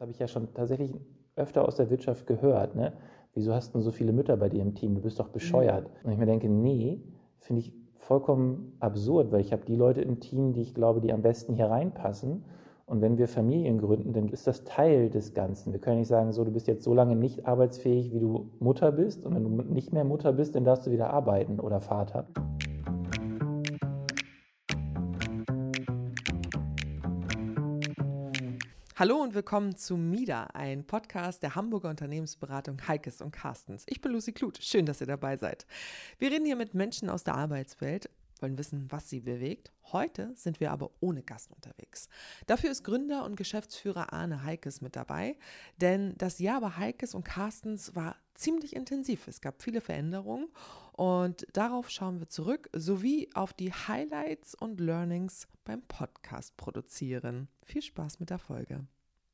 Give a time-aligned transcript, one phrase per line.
[0.00, 0.98] Das habe ich ja schon tatsächlich
[1.36, 2.74] öfter aus der Wirtschaft gehört.
[2.74, 2.94] Ne?
[3.34, 4.94] Wieso hast du so viele Mütter bei dir im Team?
[4.94, 5.84] Du bist doch bescheuert.
[5.84, 6.06] Mhm.
[6.06, 7.02] Und ich mir denke, nee,
[7.36, 11.12] finde ich vollkommen absurd, weil ich habe die Leute im Team, die ich glaube, die
[11.12, 12.46] am besten hier reinpassen.
[12.86, 15.74] Und wenn wir Familien gründen, dann ist das Teil des Ganzen.
[15.74, 18.92] Wir können nicht sagen, so, du bist jetzt so lange nicht arbeitsfähig, wie du Mutter
[18.92, 19.26] bist.
[19.26, 22.26] Und wenn du nicht mehr Mutter bist, dann darfst du wieder arbeiten oder Vater.
[29.00, 33.86] Hallo und willkommen zu MIDA, ein Podcast der Hamburger Unternehmensberatung Heikes und Carstens.
[33.88, 34.62] Ich bin Lucy Kluth.
[34.62, 35.64] Schön, dass ihr dabei seid.
[36.18, 38.10] Wir reden hier mit Menschen aus der Arbeitswelt,
[38.40, 39.72] wollen wissen, was sie bewegt.
[39.90, 42.10] Heute sind wir aber ohne Gast unterwegs.
[42.46, 45.38] Dafür ist Gründer und Geschäftsführer Arne Heikes mit dabei,
[45.78, 49.28] denn das Jahr bei Heikes und Carstens war ziemlich intensiv.
[49.28, 50.48] Es gab viele Veränderungen
[50.92, 57.48] und darauf schauen wir zurück, sowie auf die Highlights und Learnings beim Podcast produzieren.
[57.64, 58.86] Viel Spaß mit der Folge.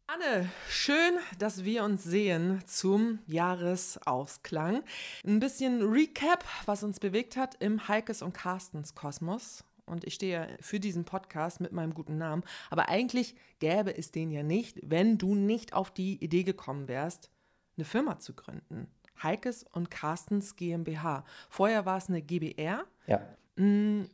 [0.08, 4.84] Anne, schön, dass wir uns sehen zum Jahresausklang.
[5.26, 9.64] Ein bisschen Recap, was uns bewegt hat im Heikes und Carstens Kosmos.
[9.84, 12.44] Und ich stehe für diesen Podcast mit meinem guten Namen.
[12.70, 17.30] Aber eigentlich gäbe es den ja nicht, wenn du nicht auf die Idee gekommen wärst,
[17.76, 18.88] eine Firma zu gründen.
[19.22, 21.24] Heikes und Carstens GmbH.
[21.48, 22.84] Vorher war es eine GBR.
[23.06, 23.20] Ja.
[23.56, 24.08] Hm,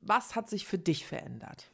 [0.00, 1.70] was hat sich für dich verändert?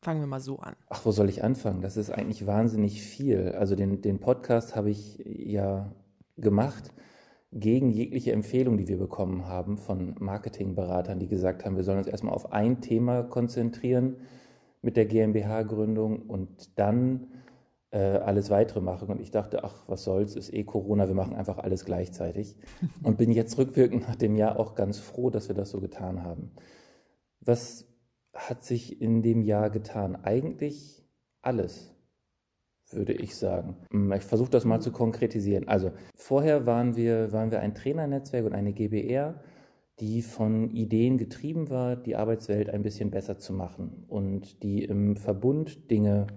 [0.00, 0.74] Fangen wir mal so an.
[0.88, 1.80] Ach, wo soll ich anfangen?
[1.80, 3.52] Das ist eigentlich wahnsinnig viel.
[3.52, 5.92] Also den, den Podcast habe ich ja
[6.36, 6.92] gemacht
[7.52, 12.06] gegen jegliche Empfehlung, die wir bekommen haben von Marketingberatern, die gesagt haben, wir sollen uns
[12.06, 14.16] erstmal auf ein Thema konzentrieren
[14.80, 17.28] mit der GmbH-Gründung und dann
[17.92, 19.08] äh, alles weitere machen.
[19.08, 22.56] Und ich dachte, ach, was soll's, ist eh Corona, wir machen einfach alles gleichzeitig.
[23.02, 26.24] Und bin jetzt rückwirkend nach dem Jahr auch ganz froh, dass wir das so getan
[26.24, 26.52] haben.
[27.40, 27.86] Was
[28.34, 30.16] hat sich in dem Jahr getan?
[30.16, 31.04] Eigentlich
[31.42, 31.94] alles,
[32.90, 33.76] würde ich sagen.
[33.90, 35.68] Hm, ich versuche das mal zu konkretisieren.
[35.68, 39.34] Also vorher waren wir, waren wir ein Trainernetzwerk und eine GBR,
[40.00, 45.16] die von Ideen getrieben war, die Arbeitswelt ein bisschen besser zu machen und die im
[45.16, 46.28] Verbund Dinge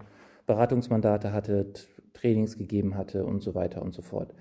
[0.46, 1.74] Beratungsmandate hatte,
[2.14, 4.34] Trainings gegeben hatte und so weiter und so fort.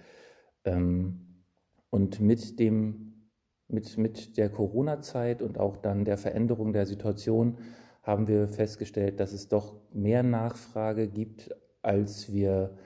[0.64, 1.42] Ähm,
[1.90, 3.30] und mit dem,
[3.68, 7.58] mit, mit der Corona-Zeit und auch dann der Veränderung der Situation
[8.02, 12.76] haben wir festgestellt, dass es doch mehr Nachfrage gibt, als wir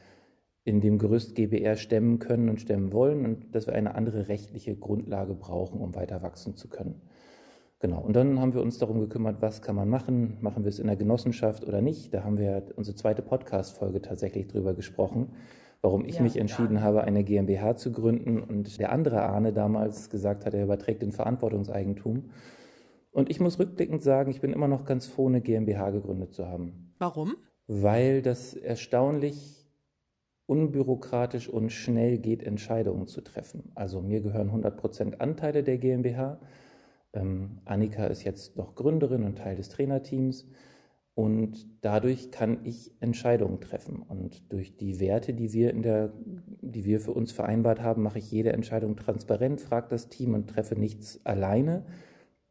[0.65, 4.77] in dem Gerüst GBR stemmen können und stemmen wollen und dass wir eine andere rechtliche
[4.77, 7.01] Grundlage brauchen, um weiter wachsen zu können.
[7.81, 10.39] Genau, und dann haben wir uns darum gekümmert, was kann man machen?
[10.41, 12.13] Machen wir es in der Genossenschaft oder nicht?
[12.13, 15.31] Da haben wir unsere zweite Podcast-Folge tatsächlich drüber gesprochen,
[15.81, 16.81] warum ich ja, mich entschieden ja.
[16.81, 21.13] habe, eine GmbH zu gründen und der andere Arne damals gesagt hat, er überträgt den
[21.13, 22.31] Verantwortungseigentum.
[23.13, 26.47] Und ich muss rückblickend sagen, ich bin immer noch ganz froh, eine GmbH gegründet zu
[26.47, 26.95] haben.
[26.99, 27.37] Warum?
[27.69, 29.59] Weil das erstaunlich
[30.47, 33.71] unbürokratisch und schnell geht, Entscheidungen zu treffen.
[33.75, 36.41] Also mir gehören 100% Anteile der GmbH.
[37.13, 40.47] Ähm, Annika ist jetzt noch Gründerin und Teil des Trainerteams.
[41.15, 44.03] Und dadurch kann ich Entscheidungen treffen.
[44.03, 46.13] Und durch die Werte, die wir, in der,
[46.61, 50.49] die wir für uns vereinbart haben, mache ich jede Entscheidung transparent, frage das Team und
[50.49, 51.85] treffe nichts alleine,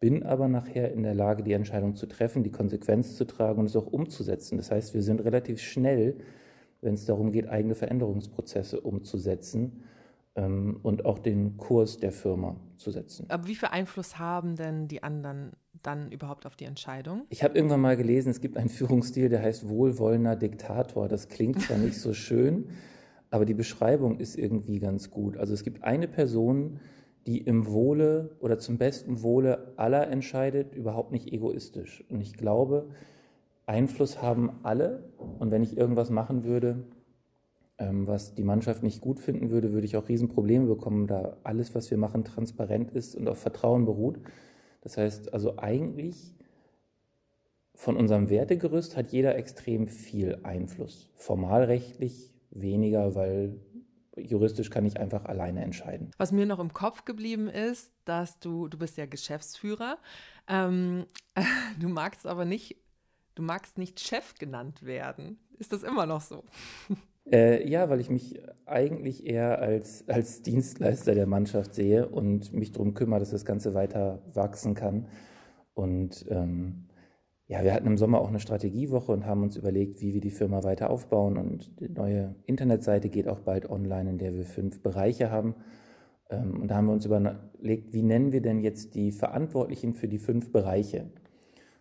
[0.02, 3.68] bin aber nachher in der Lage, die Entscheidung zu treffen, die Konsequenz zu tragen und
[3.68, 4.58] es auch umzusetzen.
[4.58, 6.18] Das heißt, wir sind relativ schnell,
[6.82, 9.84] wenn es darum geht, eigene Veränderungsprozesse umzusetzen
[10.38, 13.26] und auch den Kurs der Firma zu setzen.
[13.30, 17.26] Aber wie viel Einfluss haben denn die anderen dann überhaupt auf die Entscheidung?
[17.30, 21.08] Ich habe irgendwann mal gelesen, es gibt einen Führungsstil, der heißt wohlwollender Diktator.
[21.08, 22.70] Das klingt zwar nicht so schön,
[23.32, 25.38] aber die Beschreibung ist irgendwie ganz gut.
[25.38, 26.80] Also es gibt eine Person,
[27.26, 32.04] die im Wohle oder zum besten Wohle aller entscheidet, überhaupt nicht egoistisch.
[32.10, 32.90] Und ich glaube,
[33.66, 35.10] Einfluss haben alle.
[35.40, 36.97] Und wenn ich irgendwas machen würde, ähm,
[37.80, 41.92] was die Mannschaft nicht gut finden würde, würde ich auch Riesenprobleme bekommen, da alles, was
[41.92, 44.20] wir machen, transparent ist und auf Vertrauen beruht.
[44.82, 46.34] Das heißt also eigentlich
[47.76, 51.12] von unserem Wertegerüst hat jeder extrem viel Einfluss.
[51.14, 53.60] Formalrechtlich weniger, weil
[54.18, 56.10] juristisch kann ich einfach alleine entscheiden.
[56.18, 60.00] Was mir noch im Kopf geblieben ist, dass du, du bist ja Geschäftsführer,
[60.48, 61.06] ähm,
[61.80, 62.78] du magst aber nicht,
[63.36, 65.38] du magst nicht Chef genannt werden.
[65.60, 66.46] Ist das immer noch so?
[67.32, 72.72] Äh, ja, weil ich mich eigentlich eher als, als Dienstleister der Mannschaft sehe und mich
[72.72, 75.08] darum kümmere, dass das Ganze weiter wachsen kann.
[75.74, 76.88] Und ähm,
[77.48, 80.32] ja, wir hatten im Sommer auch eine Strategiewoche und haben uns überlegt, wie wir die
[80.32, 81.38] Firma weiter aufbauen.
[81.38, 85.56] Und die neue Internetseite geht auch bald online, in der wir fünf Bereiche haben.
[86.30, 90.08] Ähm, und da haben wir uns überlegt, wie nennen wir denn jetzt die Verantwortlichen für
[90.08, 91.10] die fünf Bereiche?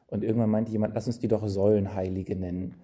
[0.08, 2.76] Und irgendwann meinte jemand, lass uns die doch Säulenheilige nennen.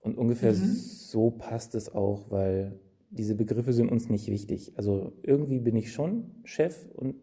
[0.00, 0.74] Und ungefähr mhm.
[0.74, 2.78] so passt es auch, weil
[3.10, 4.72] diese Begriffe sind uns nicht wichtig.
[4.76, 7.16] Also irgendwie bin ich schon Chef und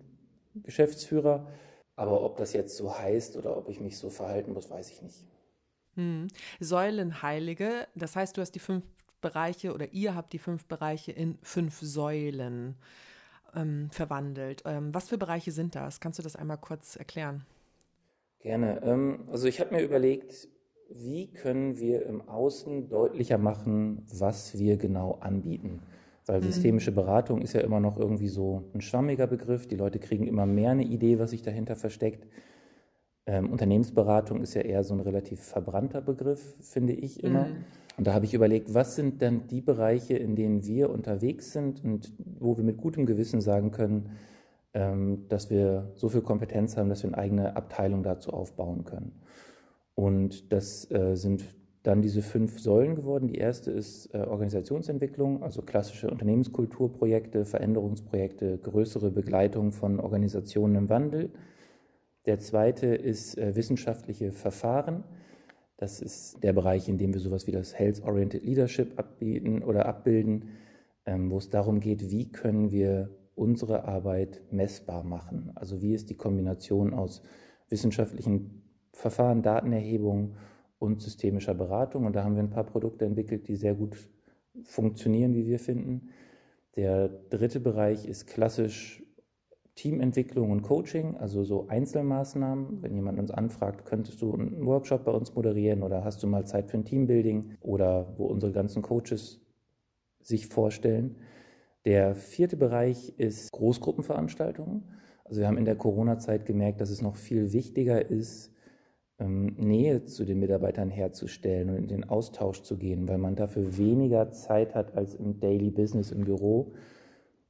[0.55, 1.47] Geschäftsführer,
[1.95, 5.01] aber ob das jetzt so heißt oder ob ich mich so verhalten muss, weiß ich
[5.01, 5.25] nicht.
[5.95, 6.27] Hm.
[6.59, 8.83] Säulenheilige, das heißt, du hast die fünf
[9.21, 12.75] Bereiche oder ihr habt die fünf Bereiche in fünf Säulen
[13.55, 14.61] ähm, verwandelt.
[14.65, 15.99] Ähm, was für Bereiche sind das?
[15.99, 17.45] Kannst du das einmal kurz erklären?
[18.39, 18.81] Gerne.
[18.83, 20.47] Ähm, also ich habe mir überlegt,
[20.89, 25.81] wie können wir im Außen deutlicher machen, was wir genau anbieten.
[26.25, 26.45] Weil mhm.
[26.45, 29.67] systemische Beratung ist ja immer noch irgendwie so ein schwammiger Begriff.
[29.67, 32.27] Die Leute kriegen immer mehr eine Idee, was sich dahinter versteckt.
[33.25, 37.45] Ähm, Unternehmensberatung ist ja eher so ein relativ verbrannter Begriff, finde ich immer.
[37.45, 37.65] Mhm.
[37.97, 41.83] Und da habe ich überlegt, was sind dann die Bereiche, in denen wir unterwegs sind
[41.83, 44.11] und wo wir mit gutem Gewissen sagen können,
[44.73, 49.13] ähm, dass wir so viel Kompetenz haben, dass wir eine eigene Abteilung dazu aufbauen können.
[49.97, 51.43] Und das äh, sind
[51.81, 53.27] dann diese fünf Säulen geworden.
[53.29, 61.31] Die erste ist äh, Organisationsentwicklung, also klassische Unternehmenskulturprojekte, Veränderungsprojekte, größere Begleitung von Organisationen im Wandel.
[62.27, 65.03] Der zweite ist äh, wissenschaftliche Verfahren.
[65.77, 70.49] Das ist der Bereich, in dem wir sowas wie das Health-Oriented Leadership abbieten oder abbilden,
[71.07, 75.53] ähm, wo es darum geht, wie können wir unsere Arbeit messbar machen.
[75.55, 77.23] Also wie ist die Kombination aus
[77.67, 78.66] wissenschaftlichen
[78.97, 80.35] Verfahren, Datenerhebung
[80.79, 82.05] und systemischer Beratung.
[82.05, 83.95] Und da haben wir ein paar Produkte entwickelt, die sehr gut
[84.63, 86.09] funktionieren, wie wir finden.
[86.75, 89.03] Der dritte Bereich ist klassisch
[89.75, 92.81] Teamentwicklung und Coaching, also so Einzelmaßnahmen.
[92.81, 96.47] Wenn jemand uns anfragt, könntest du einen Workshop bei uns moderieren oder hast du mal
[96.47, 99.39] Zeit für ein Teambuilding oder wo unsere ganzen Coaches
[100.21, 101.17] sich vorstellen.
[101.85, 104.85] Der vierte Bereich ist Großgruppenveranstaltungen.
[105.23, 108.51] Also wir haben in der Corona-Zeit gemerkt, dass es noch viel wichtiger ist,
[109.19, 114.31] Nähe zu den Mitarbeitern herzustellen und in den Austausch zu gehen, weil man dafür weniger
[114.31, 116.73] Zeit hat als im Daily Business im Büro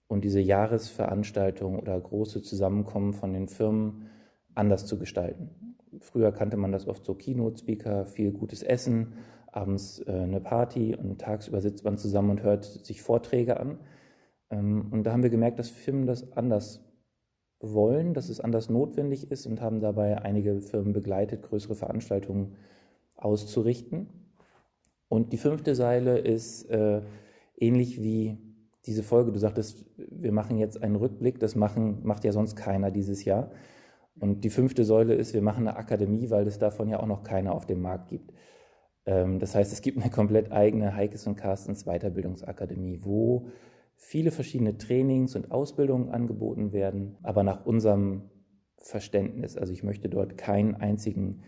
[0.07, 4.07] und diese Jahresveranstaltung oder große Zusammenkommen von den Firmen
[4.55, 5.49] anders zu gestalten.
[5.99, 9.13] Früher kannte man das oft so Keynote-Speaker, viel gutes Essen,
[9.51, 13.79] abends äh, eine Party und tagsüber sitzt man zusammen und hört sich Vorträge an.
[14.49, 16.86] Ähm, und da haben wir gemerkt, dass Firmen das anders
[17.59, 22.55] wollen, dass es anders notwendig ist und haben dabei einige Firmen begleitet, größere Veranstaltungen
[23.15, 24.07] auszurichten.
[25.09, 27.01] Und die fünfte Seile ist äh,
[27.57, 28.37] ähnlich wie
[28.85, 29.31] diese Folge.
[29.31, 31.39] Du sagtest, wir machen jetzt einen Rückblick.
[31.39, 33.51] Das machen, macht ja sonst keiner dieses Jahr.
[34.19, 37.23] Und die fünfte Säule ist, wir machen eine Akademie, weil es davon ja auch noch
[37.23, 38.33] keiner auf dem Markt gibt.
[39.05, 43.47] Ähm, das heißt, es gibt eine komplett eigene Heikes und Carstens Weiterbildungsakademie, wo
[43.97, 48.29] viele verschiedene Trainings und Ausbildungen angeboten werden, aber nach unserem
[48.77, 49.57] Verständnis.
[49.57, 51.43] Also ich möchte dort keinen einzigen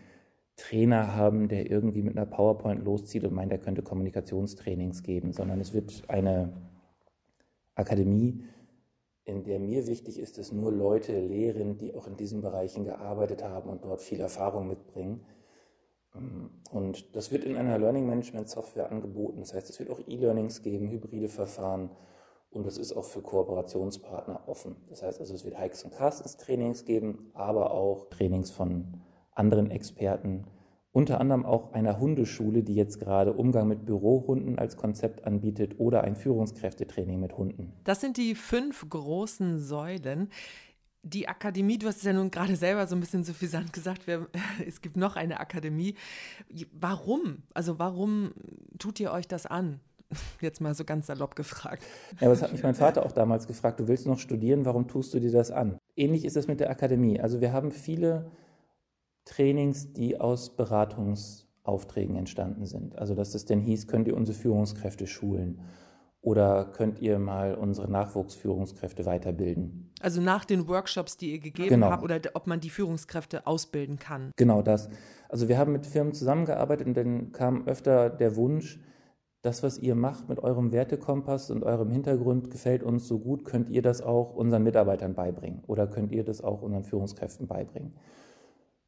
[0.56, 5.58] Trainer haben, der irgendwie mit einer PowerPoint loszieht und meint, er könnte Kommunikationstrainings geben, sondern
[5.60, 6.52] es wird eine
[7.74, 8.44] Akademie,
[9.24, 13.44] in der mir wichtig ist, dass nur Leute lehren, die auch in diesen Bereichen gearbeitet
[13.44, 15.24] haben und dort viel Erfahrung mitbringen.
[16.72, 19.40] Und das wird in einer Learning Management Software angeboten.
[19.40, 21.90] Das heißt, es wird auch E-Learnings geben, hybride Verfahren,
[22.50, 24.76] und es ist auch für Kooperationspartner offen.
[24.88, 29.00] Das heißt also, es wird Hikes und Carstens Trainings geben, aber auch Trainings von
[29.34, 30.44] anderen Experten,
[30.92, 36.02] unter anderem auch einer Hundeschule, die jetzt gerade Umgang mit Bürohunden als Konzept anbietet oder
[36.02, 37.72] ein Führungskräftetraining mit Hunden.
[37.84, 40.30] Das sind die fünf großen Säulen.
[41.02, 44.26] Die Akademie, du hast es ja nun gerade selber so ein bisschen suffisant gesagt, wir,
[44.66, 45.94] es gibt noch eine Akademie.
[46.72, 47.44] Warum?
[47.54, 48.32] Also warum
[48.78, 49.78] tut ihr euch das an?
[50.40, 51.82] Jetzt mal so ganz salopp gefragt.
[52.20, 53.80] Ja, aber das hat mich mein Vater auch damals gefragt.
[53.80, 55.78] Du willst noch studieren, warum tust du dir das an?
[55.96, 57.20] Ähnlich ist es mit der Akademie.
[57.20, 58.30] Also wir haben viele
[59.24, 62.98] Trainings, die aus Beratungsaufträgen entstanden sind.
[62.98, 65.60] Also dass es denn hieß, könnt ihr unsere Führungskräfte schulen
[66.22, 69.90] oder könnt ihr mal unsere Nachwuchsführungskräfte weiterbilden?
[70.00, 71.90] Also nach den Workshops, die ihr gegeben genau.
[71.90, 74.32] habt, oder ob man die Führungskräfte ausbilden kann?
[74.36, 74.88] Genau das.
[75.28, 78.80] Also wir haben mit Firmen zusammengearbeitet und dann kam öfter der Wunsch,
[79.42, 83.70] das, was ihr macht mit eurem Wertekompass und eurem Hintergrund, gefällt uns so gut, könnt
[83.70, 87.94] ihr das auch unseren Mitarbeitern beibringen oder könnt ihr das auch unseren Führungskräften beibringen.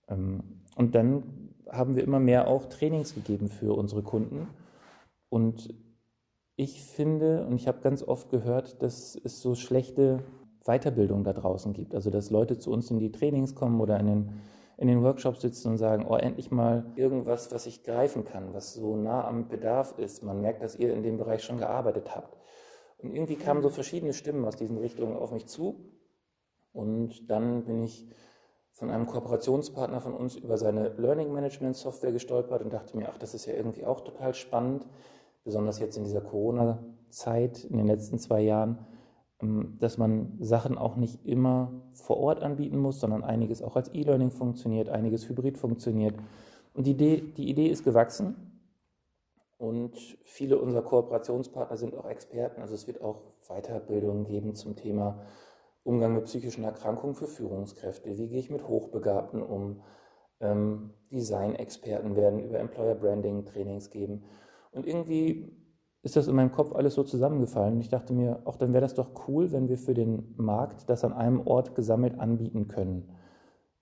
[0.08, 0.42] Ähm,
[0.76, 1.22] und dann
[1.70, 4.48] haben wir immer mehr auch Trainings gegeben für unsere Kunden.
[5.30, 5.74] Und
[6.56, 10.22] ich finde, und ich habe ganz oft gehört, dass es so schlechte
[10.64, 11.94] Weiterbildung da draußen gibt.
[11.94, 14.32] Also dass Leute zu uns in die Trainings kommen oder in den
[14.82, 18.74] in den Workshops sitzen und sagen, oh, endlich mal irgendwas, was ich greifen kann, was
[18.74, 20.24] so nah am Bedarf ist.
[20.24, 22.36] Man merkt, dass ihr in dem Bereich schon gearbeitet habt.
[22.98, 25.84] Und irgendwie kamen so verschiedene Stimmen aus diesen Richtungen auf mich zu.
[26.72, 28.08] Und dann bin ich
[28.72, 33.18] von einem Kooperationspartner von uns über seine Learning Management Software gestolpert und dachte mir, ach,
[33.18, 34.84] das ist ja irgendwie auch total spannend,
[35.44, 38.84] besonders jetzt in dieser Corona-Zeit, in den letzten zwei Jahren,
[39.80, 44.30] dass man Sachen auch nicht immer vor Ort anbieten muss, sondern einiges auch als E-Learning
[44.30, 46.14] funktioniert, einiges hybrid funktioniert.
[46.74, 48.36] Und die Idee, die Idee ist gewachsen
[49.58, 52.62] und viele unserer Kooperationspartner sind auch Experten.
[52.62, 55.20] Also es wird auch Weiterbildungen geben zum Thema
[55.84, 58.16] Umgang mit psychischen Erkrankungen für Führungskräfte.
[58.16, 59.82] Wie gehe ich mit Hochbegabten um?
[60.40, 64.24] Ähm, Design-Experten werden über Employer Branding Trainings geben.
[64.72, 65.56] Und irgendwie
[66.02, 67.74] ist das in meinem Kopf alles so zusammengefallen.
[67.74, 70.88] Und ich dachte mir, auch dann wäre das doch cool, wenn wir für den Markt
[70.90, 73.08] das an einem Ort gesammelt anbieten können.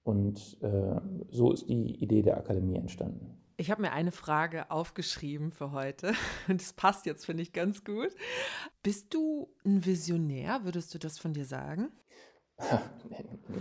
[0.03, 1.01] Und äh,
[1.31, 3.39] so ist die Idee der Akademie entstanden.
[3.57, 6.13] Ich habe mir eine Frage aufgeschrieben für heute.
[6.49, 8.15] Und das passt jetzt, finde ich, ganz gut.
[8.83, 10.61] Bist du ein Visionär?
[10.65, 11.89] Würdest du das von dir sagen?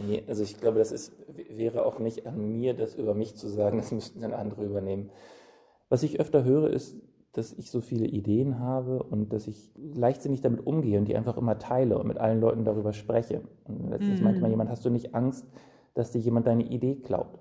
[0.08, 1.14] nee, also ich glaube, das ist,
[1.50, 3.78] wäre auch nicht an mir, das über mich zu sagen.
[3.78, 5.12] Das müssten dann andere übernehmen.
[5.88, 6.96] Was ich öfter höre, ist,
[7.34, 11.38] dass ich so viele Ideen habe und dass ich leichtsinnig damit umgehe und die einfach
[11.38, 13.42] immer teile und mit allen Leuten darüber spreche.
[13.66, 14.24] Und letztens mm.
[14.24, 15.46] meinte mal jemand, hast du nicht Angst,
[15.94, 17.40] dass dir jemand deine Idee klaut?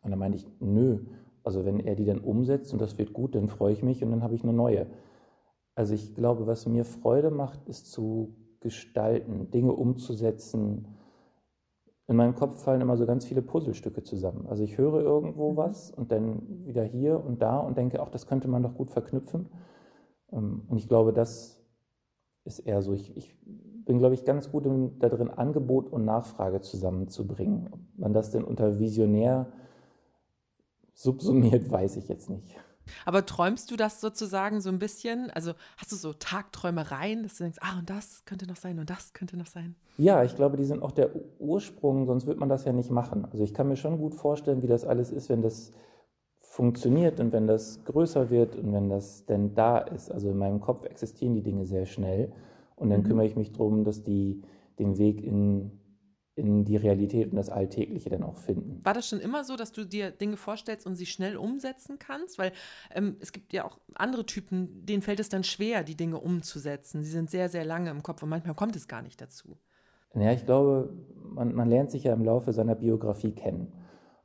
[0.00, 1.00] Und dann meinte ich, nö.
[1.44, 4.10] Also wenn er die dann umsetzt und das wird gut, dann freue ich mich und
[4.10, 4.86] dann habe ich eine neue.
[5.74, 10.88] Also ich glaube, was mir Freude macht, ist zu gestalten, Dinge umzusetzen,
[12.08, 14.46] in meinem Kopf fallen immer so ganz viele Puzzlestücke zusammen.
[14.48, 15.56] Also ich höre irgendwo mhm.
[15.56, 18.90] was und dann wieder hier und da und denke, auch das könnte man doch gut
[18.90, 19.48] verknüpfen.
[20.32, 21.60] Ähm, und ich glaube, das
[22.44, 22.92] ist eher so.
[22.92, 23.36] Ich, ich
[23.84, 24.66] bin, glaube ich, ganz gut
[24.98, 27.68] da drin, Angebot und Nachfrage zusammenzubringen.
[27.72, 29.52] Ob man das denn unter Visionär
[30.92, 32.56] subsumiert, weiß ich jetzt nicht.
[33.04, 35.30] Aber träumst du das sozusagen so ein bisschen?
[35.30, 38.90] Also hast du so Tagträumereien, dass du denkst, ah, und das könnte noch sein und
[38.90, 39.74] das könnte noch sein?
[39.98, 43.24] Ja, ich glaube, die sind auch der Ursprung, sonst würde man das ja nicht machen.
[43.24, 45.72] Also ich kann mir schon gut vorstellen, wie das alles ist, wenn das
[46.40, 50.10] funktioniert und wenn das größer wird und wenn das denn da ist.
[50.10, 52.32] Also in meinem Kopf existieren die Dinge sehr schnell
[52.76, 53.04] und dann mhm.
[53.04, 54.42] kümmere ich mich darum, dass die
[54.78, 55.70] den Weg in
[56.36, 58.80] in die Realität und das Alltägliche dann auch finden.
[58.84, 62.38] War das schon immer so, dass du dir Dinge vorstellst und sie schnell umsetzen kannst?
[62.38, 62.52] Weil
[62.94, 67.02] ähm, es gibt ja auch andere Typen, denen fällt es dann schwer, die Dinge umzusetzen.
[67.02, 69.56] Sie sind sehr, sehr lange im Kopf und manchmal kommt es gar nicht dazu.
[70.14, 70.92] Ja, ich glaube,
[71.24, 73.72] man, man lernt sich ja im Laufe seiner Biografie kennen.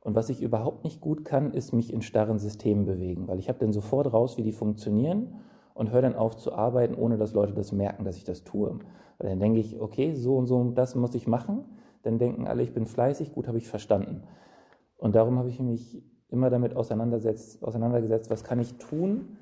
[0.00, 3.48] Und was ich überhaupt nicht gut kann, ist mich in starren Systemen bewegen, weil ich
[3.48, 5.40] habe dann sofort raus, wie die funktionieren
[5.72, 8.80] und höre dann auf zu arbeiten, ohne dass Leute das merken, dass ich das tue.
[9.18, 11.64] Weil dann denke ich, okay, so und so, das muss ich machen
[12.02, 14.22] dann denken alle, ich bin fleißig, gut habe ich verstanden.
[14.96, 19.36] Und darum habe ich mich immer damit auseinandergesetzt, auseinandergesetzt, was kann ich tun,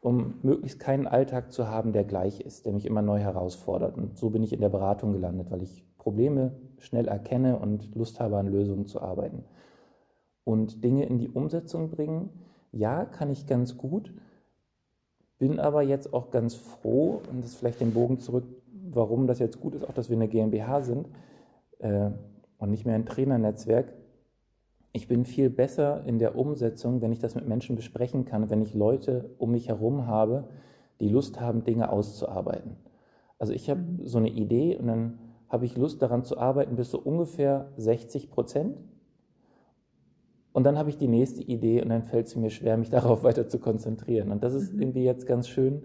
[0.00, 3.96] um möglichst keinen Alltag zu haben, der gleich ist, der mich immer neu herausfordert.
[3.96, 8.20] Und so bin ich in der Beratung gelandet, weil ich Probleme schnell erkenne und Lust
[8.20, 9.44] habe, an Lösungen zu arbeiten.
[10.44, 12.30] Und Dinge in die Umsetzung bringen,
[12.70, 14.12] ja, kann ich ganz gut,
[15.38, 18.44] bin aber jetzt auch ganz froh, und das ist vielleicht den Bogen zurück,
[18.90, 21.08] warum das jetzt gut ist, auch dass wir eine GmbH sind,
[21.78, 22.10] äh,
[22.58, 23.92] und nicht mehr ein Trainernetzwerk.
[24.92, 28.62] Ich bin viel besser in der Umsetzung, wenn ich das mit Menschen besprechen kann, wenn
[28.62, 30.48] ich Leute um mich herum habe,
[31.00, 32.76] die Lust haben, Dinge auszuarbeiten.
[33.38, 35.18] Also ich habe so eine Idee und dann
[35.48, 38.78] habe ich Lust daran zu arbeiten bis so ungefähr 60 Prozent.
[40.52, 43.22] Und dann habe ich die nächste Idee und dann fällt es mir schwer, mich darauf
[43.22, 44.32] weiter zu konzentrieren.
[44.32, 44.80] Und das ist mhm.
[44.80, 45.82] irgendwie jetzt ganz schön,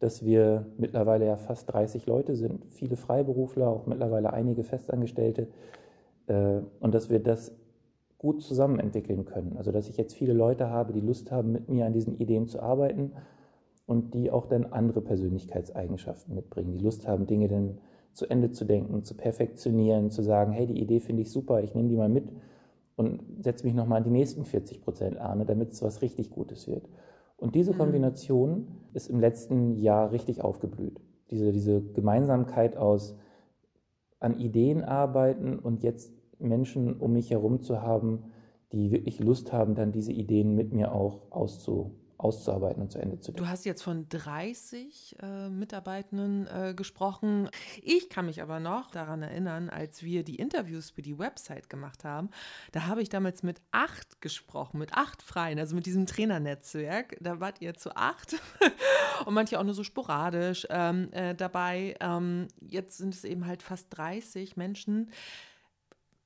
[0.00, 5.48] dass wir mittlerweile ja fast 30 Leute sind, viele Freiberufler, auch mittlerweile einige Festangestellte,
[6.28, 7.56] äh, und dass wir das
[8.18, 9.56] gut zusammen entwickeln können.
[9.56, 12.48] Also dass ich jetzt viele Leute habe, die Lust haben, mit mir an diesen Ideen
[12.48, 13.12] zu arbeiten
[13.86, 17.78] und die auch dann andere Persönlichkeitseigenschaften mitbringen, die Lust haben, Dinge dann
[18.12, 21.74] zu Ende zu denken, zu perfektionieren, zu sagen, hey, die Idee finde ich super, ich
[21.74, 22.32] nehme die mal mit
[22.96, 26.66] und setze mich nochmal an die nächsten 40 Prozent ahne, damit es was richtig Gutes
[26.66, 26.88] wird.
[27.38, 27.78] Und diese mhm.
[27.78, 31.00] Kombination ist im letzten Jahr richtig aufgeblüht.
[31.30, 33.16] Diese, diese Gemeinsamkeit aus
[34.20, 38.24] an Ideen arbeiten und jetzt Menschen um mich herum zu haben,
[38.72, 43.20] die wirklich Lust haben, dann diese Ideen mit mir auch auszu, auszuarbeiten und zu Ende
[43.20, 43.44] zu bringen.
[43.44, 47.48] Du hast jetzt von 30 äh, Mitarbeitenden äh, gesprochen.
[47.80, 52.04] Ich kann mich aber noch daran erinnern, als wir die Interviews für die Website gemacht
[52.04, 52.30] haben,
[52.72, 57.16] da habe ich damals mit acht gesprochen, mit acht Freien, also mit diesem Trainernetzwerk.
[57.20, 58.34] Da wart ihr zu acht
[59.24, 61.94] und manche auch nur so sporadisch ähm, äh, dabei.
[62.00, 65.10] Ähm, jetzt sind es eben halt fast 30 Menschen.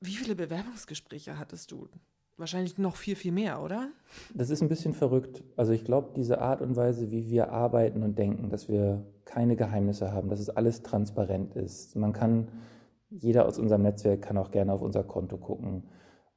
[0.00, 1.88] Wie viele Bewerbungsgespräche hattest du?
[2.42, 3.92] Wahrscheinlich noch viel, viel mehr, oder?
[4.34, 5.44] Das ist ein bisschen verrückt.
[5.56, 9.54] Also ich glaube, diese Art und Weise, wie wir arbeiten und denken, dass wir keine
[9.54, 11.94] Geheimnisse haben, dass es alles transparent ist.
[11.94, 12.48] Man kann,
[13.10, 15.84] jeder aus unserem Netzwerk kann auch gerne auf unser Konto gucken.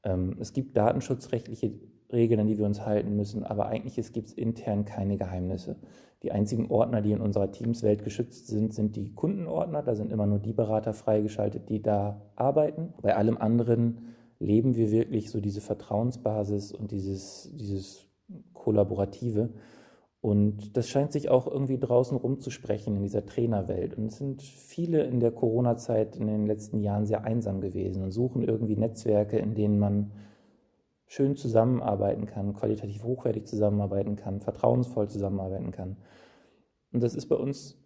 [0.03, 1.73] Ähm, es gibt datenschutzrechtliche
[2.13, 5.77] Regeln, an die wir uns halten müssen, aber eigentlich gibt es intern keine Geheimnisse.
[6.21, 9.81] Die einzigen Ordner, die in unserer Teamswelt geschützt sind, sind die Kundenordner.
[9.81, 12.93] Da sind immer nur die Berater freigeschaltet, die da arbeiten.
[13.01, 18.07] Bei allem anderen leben wir wirklich so diese Vertrauensbasis und dieses, dieses
[18.53, 19.49] Kollaborative.
[20.21, 23.95] Und das scheint sich auch irgendwie draußen rumzusprechen in dieser Trainerwelt.
[23.95, 28.11] Und es sind viele in der Corona-Zeit in den letzten Jahren sehr einsam gewesen und
[28.11, 30.11] suchen irgendwie Netzwerke, in denen man
[31.05, 35.97] schön zusammenarbeiten kann, qualitativ hochwertig zusammenarbeiten kann, vertrauensvoll zusammenarbeiten kann.
[36.91, 37.77] Und das ist bei uns,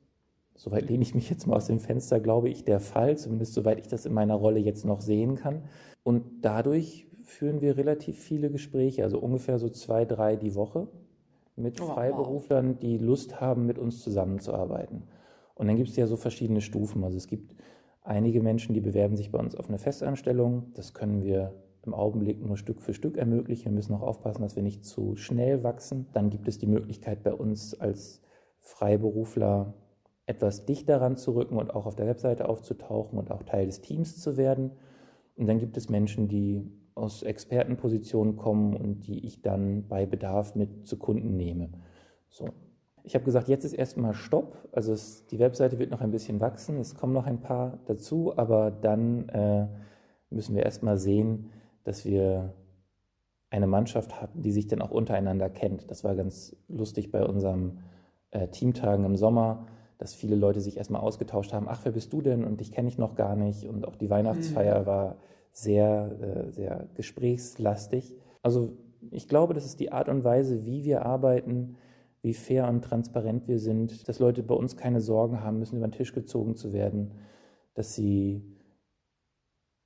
[0.59, 3.79] soweit lehne ich mich jetzt mal aus dem Fenster, glaube ich, der Fall, zumindest soweit
[3.79, 5.63] ich das in meiner Rolle jetzt noch sehen kann.
[6.03, 10.89] Und dadurch führen wir relativ viele Gespräche, also ungefähr so zwei, drei die Woche
[11.55, 15.03] mit oh, Freiberuflern, die Lust haben, mit uns zusammenzuarbeiten.
[15.55, 17.05] Und dann gibt es ja so verschiedene Stufen.
[17.05, 17.55] Also es gibt
[18.03, 20.73] einige Menschen, die bewerben sich bei uns auf eine Festanstellung.
[20.73, 21.53] Das können wir
[21.85, 23.65] im Augenblick nur Stück für Stück ermöglichen.
[23.65, 26.07] Wir müssen auch aufpassen, dass wir nicht zu schnell wachsen.
[26.11, 28.21] Dann gibt es die Möglichkeit bei uns als
[28.59, 29.73] Freiberufler
[30.29, 34.37] etwas dichter ranzurücken und auch auf der Webseite aufzutauchen und auch Teil des Teams zu
[34.37, 34.71] werden.
[35.35, 40.53] Und dann gibt es Menschen, die aus Expertenpositionen kommen und die ich dann bei Bedarf
[40.53, 41.69] mit zu Kunden nehme.
[42.29, 42.49] So.
[43.03, 44.55] Ich habe gesagt, jetzt ist erstmal Stopp.
[44.71, 46.77] Also es, die Webseite wird noch ein bisschen wachsen.
[46.77, 49.67] Es kommen noch ein paar dazu, aber dann äh,
[50.29, 51.49] müssen wir erstmal sehen,
[51.85, 52.53] dass wir
[53.49, 55.89] eine Mannschaft hatten, die sich dann auch untereinander kennt.
[55.89, 57.79] Das war ganz lustig bei unserem
[58.29, 59.65] äh, Teamtagen im Sommer,
[59.99, 62.45] dass viele Leute sich erstmal ausgetauscht haben, ach, wer bist du denn?
[62.45, 63.67] Und dich kenne ich noch gar nicht.
[63.67, 64.85] Und auch die Weihnachtsfeier mhm.
[64.85, 65.15] war
[65.51, 68.15] sehr, äh, sehr gesprächslastig.
[68.41, 68.71] Also
[69.11, 71.75] ich glaube, das ist die Art und Weise, wie wir arbeiten,
[72.21, 75.87] wie fair und transparent wir sind, dass Leute bei uns keine Sorgen haben müssen, über
[75.87, 77.11] den Tisch gezogen zu werden,
[77.73, 78.41] dass sie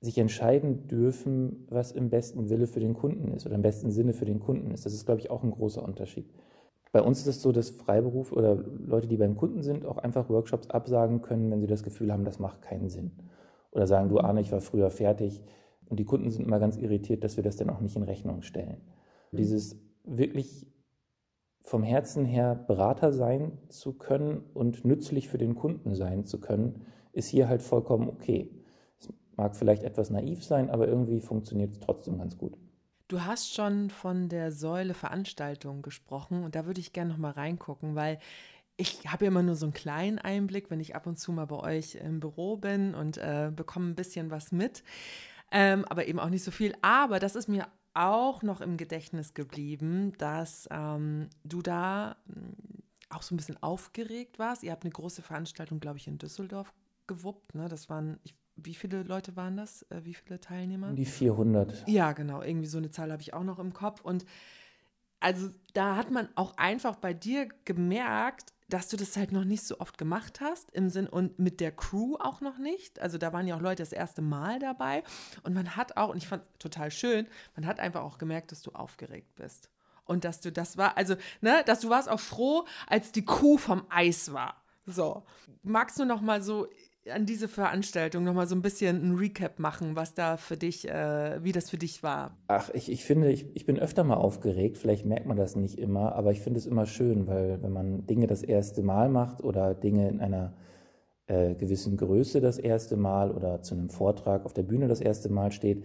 [0.00, 4.12] sich entscheiden dürfen, was im besten Wille für den Kunden ist oder im besten Sinne
[4.12, 4.86] für den Kunden ist.
[4.86, 6.26] Das ist, glaube ich, auch ein großer Unterschied.
[6.94, 10.28] Bei uns ist es so, dass Freiberuf oder Leute, die beim Kunden sind, auch einfach
[10.28, 13.10] Workshops absagen können, wenn sie das Gefühl haben, das macht keinen Sinn.
[13.72, 15.42] Oder sagen, du Arne, ich war früher fertig.
[15.88, 18.42] Und die Kunden sind immer ganz irritiert, dass wir das dann auch nicht in Rechnung
[18.42, 18.80] stellen.
[19.32, 20.68] Dieses wirklich
[21.64, 26.86] vom Herzen her Berater sein zu können und nützlich für den Kunden sein zu können,
[27.12, 28.52] ist hier halt vollkommen okay.
[29.34, 32.56] Mag vielleicht etwas naiv sein, aber irgendwie funktioniert es trotzdem ganz gut.
[33.14, 37.30] Du hast schon von der Säule Veranstaltung gesprochen und da würde ich gerne noch mal
[37.30, 38.18] reingucken, weil
[38.76, 41.44] ich habe ja immer nur so einen kleinen Einblick, wenn ich ab und zu mal
[41.44, 44.82] bei euch im Büro bin und äh, bekomme ein bisschen was mit,
[45.52, 46.74] ähm, aber eben auch nicht so viel.
[46.82, 52.56] Aber das ist mir auch noch im Gedächtnis geblieben, dass ähm, du da hm,
[53.10, 54.64] auch so ein bisschen aufgeregt warst.
[54.64, 56.74] Ihr habt eine große Veranstaltung, glaube ich, in Düsseldorf
[57.06, 57.54] gewuppt.
[57.54, 57.68] Ne?
[57.68, 59.82] Das waren, ich wie viele Leute waren das?
[59.90, 60.92] Äh, wie viele Teilnehmer?
[60.92, 61.88] Die 400.
[61.88, 62.42] Ja, genau.
[62.42, 64.00] Irgendwie so eine Zahl habe ich auch noch im Kopf.
[64.00, 64.24] Und
[65.20, 69.62] also da hat man auch einfach bei dir gemerkt, dass du das halt noch nicht
[69.62, 73.00] so oft gemacht hast im Sinn und mit der Crew auch noch nicht.
[73.00, 75.02] Also da waren ja auch Leute das erste Mal dabei
[75.42, 78.62] und man hat auch und ich fand total schön, man hat einfach auch gemerkt, dass
[78.62, 79.68] du aufgeregt bist
[80.04, 83.58] und dass du das war, also ne, dass du warst auch froh, als die Kuh
[83.58, 84.62] vom Eis war.
[84.86, 85.24] So,
[85.62, 86.68] magst du noch mal so
[87.10, 91.42] an diese Veranstaltung nochmal so ein bisschen ein Recap machen, was da für dich, äh,
[91.42, 92.36] wie das für dich war?
[92.48, 94.78] Ach, ich, ich finde, ich, ich bin öfter mal aufgeregt.
[94.78, 98.06] Vielleicht merkt man das nicht immer, aber ich finde es immer schön, weil wenn man
[98.06, 100.54] Dinge das erste Mal macht oder Dinge in einer
[101.26, 105.30] äh, gewissen Größe das erste Mal oder zu einem Vortrag auf der Bühne das erste
[105.30, 105.84] Mal steht,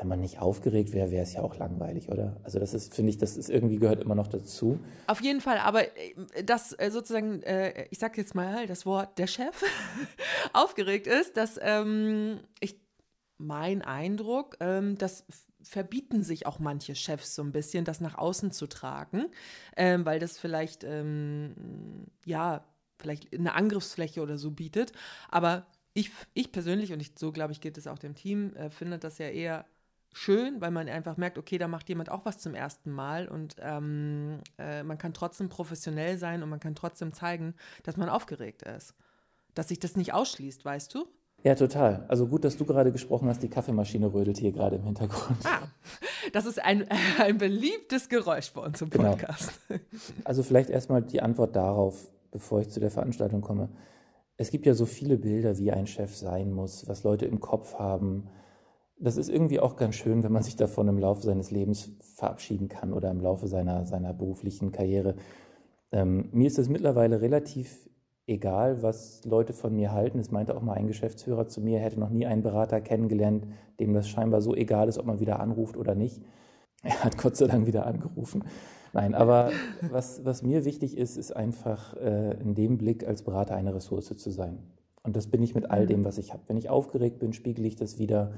[0.00, 2.34] wenn man nicht aufgeregt wäre, wäre es ja auch langweilig, oder?
[2.42, 4.80] Also das ist, finde ich, das ist irgendwie gehört immer noch dazu.
[5.06, 9.18] Auf jeden Fall, aber äh, das äh, sozusagen, äh, ich sage jetzt mal das Wort
[9.18, 9.62] der Chef
[10.54, 12.80] aufgeregt ist, dass ähm, ich
[13.36, 15.26] mein Eindruck, ähm, dass
[15.62, 19.26] verbieten sich auch manche Chefs so ein bisschen, das nach außen zu tragen,
[19.76, 22.64] ähm, weil das vielleicht ähm, ja
[22.98, 24.92] vielleicht eine Angriffsfläche oder so bietet.
[25.28, 28.70] Aber ich, ich persönlich und ich, so glaube ich geht es auch dem Team, äh,
[28.70, 29.66] finde das ja eher
[30.12, 33.56] schön, weil man einfach merkt, okay, da macht jemand auch was zum ersten Mal und
[33.60, 38.62] ähm, äh, man kann trotzdem professionell sein und man kann trotzdem zeigen, dass man aufgeregt
[38.62, 38.94] ist.
[39.54, 41.06] Dass sich das nicht ausschließt, weißt du?
[41.42, 42.04] Ja, total.
[42.08, 45.38] Also gut, dass du gerade gesprochen hast, die Kaffeemaschine rödelt hier gerade im Hintergrund.
[45.44, 45.62] Ah,
[46.32, 46.86] das ist ein,
[47.18, 49.12] ein beliebtes Geräusch bei uns im genau.
[49.12, 49.60] Podcast.
[49.68, 49.80] Genau.
[50.24, 53.70] Also vielleicht erstmal die Antwort darauf, bevor ich zu der Veranstaltung komme.
[54.36, 57.74] Es gibt ja so viele Bilder, wie ein Chef sein muss, was Leute im Kopf
[57.74, 58.28] haben,
[59.00, 62.68] das ist irgendwie auch ganz schön, wenn man sich davon im Laufe seines Lebens verabschieden
[62.68, 65.16] kann oder im Laufe seiner, seiner beruflichen Karriere.
[65.90, 67.88] Ähm, mir ist es mittlerweile relativ
[68.26, 70.18] egal, was Leute von mir halten.
[70.18, 73.46] Es meinte auch mal ein Geschäftsführer zu mir, er hätte noch nie einen Berater kennengelernt,
[73.80, 76.22] dem das scheinbar so egal ist, ob man wieder anruft oder nicht.
[76.82, 78.44] Er hat Gott sei Dank wieder angerufen.
[78.92, 79.50] Nein, aber
[79.90, 84.16] was, was mir wichtig ist, ist einfach äh, in dem Blick als Berater eine Ressource
[84.16, 84.58] zu sein.
[85.02, 86.42] Und das bin ich mit all dem, was ich habe.
[86.46, 88.32] Wenn ich aufgeregt bin, spiegele ich das wieder.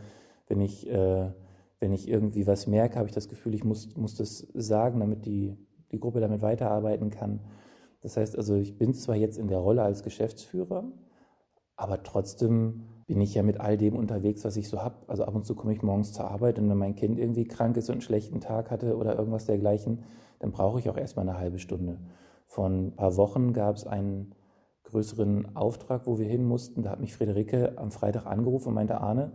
[0.53, 1.31] Wenn ich, äh,
[1.81, 5.25] wenn ich irgendwie was merke, habe ich das Gefühl, ich muss, muss das sagen, damit
[5.25, 5.57] die,
[5.93, 7.41] die Gruppe damit weiterarbeiten kann.
[8.03, 10.85] Das heißt also, ich bin zwar jetzt in der Rolle als Geschäftsführer,
[11.75, 14.97] aber trotzdem bin ich ja mit all dem unterwegs, was ich so habe.
[15.07, 17.79] Also ab und zu komme ich morgens zur Arbeit und wenn mein Kind irgendwie krank
[17.79, 20.05] ist und einen schlechten Tag hatte oder irgendwas dergleichen,
[20.39, 21.99] dann brauche ich auch erstmal eine halbe Stunde.
[22.47, 24.35] Vor ein paar Wochen gab es einen
[24.85, 26.83] größeren Auftrag, wo wir hin mussten.
[26.83, 29.33] Da hat mich Friederike am Freitag angerufen und meinte, Arne,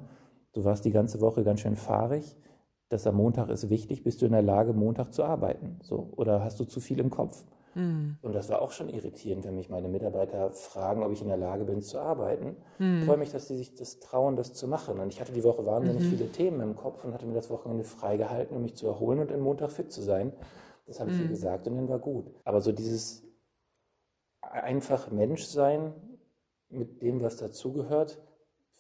[0.57, 2.35] du warst die ganze Woche ganz schön fahrig.
[2.89, 4.03] Das am Montag ist wichtig.
[4.03, 5.79] Bist du in der Lage, Montag zu arbeiten?
[5.83, 7.43] So, oder hast du zu viel im Kopf?
[7.75, 8.17] Mhm.
[8.23, 11.37] Und das war auch schon irritierend, wenn mich meine Mitarbeiter fragen, ob ich in der
[11.37, 12.55] Lage bin zu arbeiten.
[12.79, 12.99] Mhm.
[12.99, 14.99] Ich freue mich, dass sie sich das trauen, das zu machen.
[14.99, 16.09] Und ich hatte die Woche wahnsinnig mhm.
[16.09, 19.31] viele Themen im Kopf und hatte mir das Wochenende freigehalten, um mich zu erholen und
[19.31, 20.33] am Montag fit zu sein.
[20.87, 21.29] Das habe ich ihr mhm.
[21.29, 22.31] gesagt und dann war gut.
[22.45, 23.23] Aber so dieses
[24.41, 25.93] einfach Menschsein
[26.69, 28.17] mit dem, was dazugehört,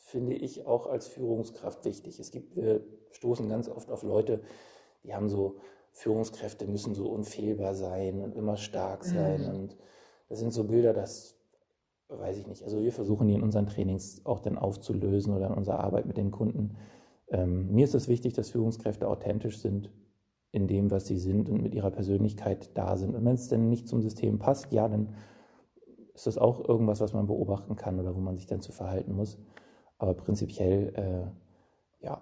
[0.07, 2.17] finde ich auch als Führungskraft wichtig.
[2.17, 2.79] Es gibt, wir
[3.11, 4.39] stoßen ganz oft auf Leute,
[5.03, 5.57] die haben so
[5.91, 9.41] Führungskräfte müssen so unfehlbar sein und immer stark sein.
[9.41, 9.49] Mhm.
[9.49, 9.77] Und
[10.29, 11.35] das sind so Bilder, das
[12.07, 12.63] weiß ich nicht.
[12.63, 16.15] Also wir versuchen die in unseren Trainings auch dann aufzulösen oder in unserer Arbeit mit
[16.15, 16.77] den Kunden.
[17.27, 19.91] Ähm, mir ist es wichtig, dass Führungskräfte authentisch sind
[20.53, 23.13] in dem, was sie sind und mit ihrer Persönlichkeit da sind.
[23.13, 25.15] Und wenn es denn nicht zum System passt, ja, dann
[26.13, 29.13] ist das auch irgendwas, was man beobachten kann oder wo man sich dann zu verhalten
[29.13, 29.37] muss.
[29.97, 32.21] Aber prinzipiell, äh, ja,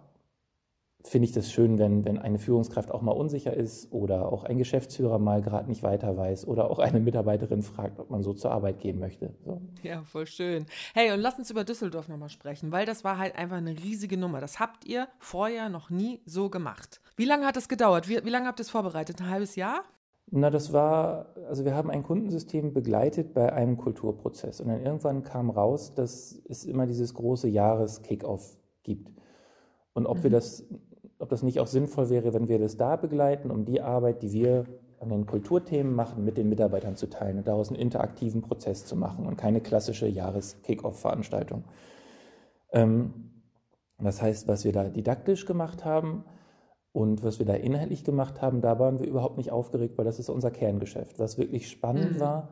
[1.08, 4.58] finde ich das schön, wenn, wenn eine Führungskraft auch mal unsicher ist oder auch ein
[4.58, 8.52] Geschäftsführer mal gerade nicht weiter weiß oder auch eine Mitarbeiterin fragt, ob man so zur
[8.52, 9.34] Arbeit gehen möchte.
[9.46, 9.62] So.
[9.84, 10.66] Ja, voll schön.
[10.94, 14.18] Hey, und lass uns über Düsseldorf nochmal sprechen, weil das war halt einfach eine riesige
[14.18, 14.42] Nummer.
[14.42, 17.02] Das habt ihr vorher noch nie so gemacht.
[17.16, 18.10] Wie lange hat das gedauert?
[18.10, 19.22] Wie, wie lange habt ihr es vorbereitet?
[19.22, 19.84] Ein halbes Jahr?
[20.32, 25.24] Na, das war, also wir haben ein Kundensystem begleitet bei einem Kulturprozess und dann irgendwann
[25.24, 29.12] kam raus, dass es immer dieses große Jahres-Kickoff gibt.
[29.94, 30.24] Und ob mhm.
[30.24, 30.66] wir das
[31.20, 34.32] ob das nicht auch sinnvoll wäre, wenn wir das da begleiten, um die Arbeit, die
[34.32, 34.66] wir
[35.00, 38.96] an den Kulturthemen machen, mit den Mitarbeitern zu teilen und daraus einen interaktiven Prozess zu
[38.96, 41.64] machen und keine klassische Jahres-Kick-Off-Veranstaltung.
[42.72, 43.32] Ähm,
[44.00, 46.26] das heißt, was wir da didaktisch gemacht haben
[46.96, 50.18] und was wir da inhaltlich gemacht haben, da waren wir überhaupt nicht aufgeregt, weil das
[50.18, 51.20] ist unser Kerngeschäft.
[51.20, 52.20] Was wirklich spannend mhm.
[52.22, 52.50] war,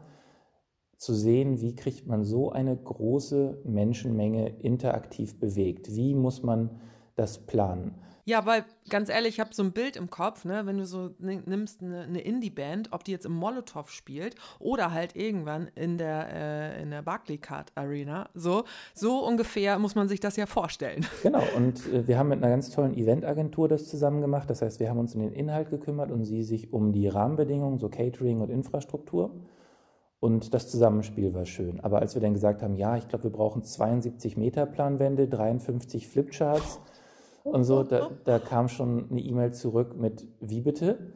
[0.97, 5.95] zu sehen, wie kriegt man so eine große Menschenmenge interaktiv bewegt?
[5.95, 6.81] Wie muss man
[7.15, 7.95] das planen?
[8.25, 11.09] Ja, weil ganz ehrlich, ich habe so ein Bild im Kopf, ne, wenn du so
[11.19, 16.27] nimmst eine, eine Indie-Band, ob die jetzt im Molotow spielt oder halt irgendwann in der,
[16.33, 21.05] äh, in der Barclaycard Arena, so, so ungefähr muss man sich das ja vorstellen.
[21.23, 24.49] Genau, und äh, wir haben mit einer ganz tollen Eventagentur das zusammen gemacht.
[24.49, 27.79] Das heißt, wir haben uns um den Inhalt gekümmert und sie sich um die Rahmenbedingungen,
[27.79, 29.31] so Catering und Infrastruktur.
[30.19, 31.79] Und das Zusammenspiel war schön.
[31.81, 36.07] Aber als wir dann gesagt haben, ja, ich glaube, wir brauchen 72 Meter Planwände, 53
[36.07, 36.79] Flipcharts,
[37.43, 41.13] und so, da, da kam schon eine E-Mail zurück mit wie bitte?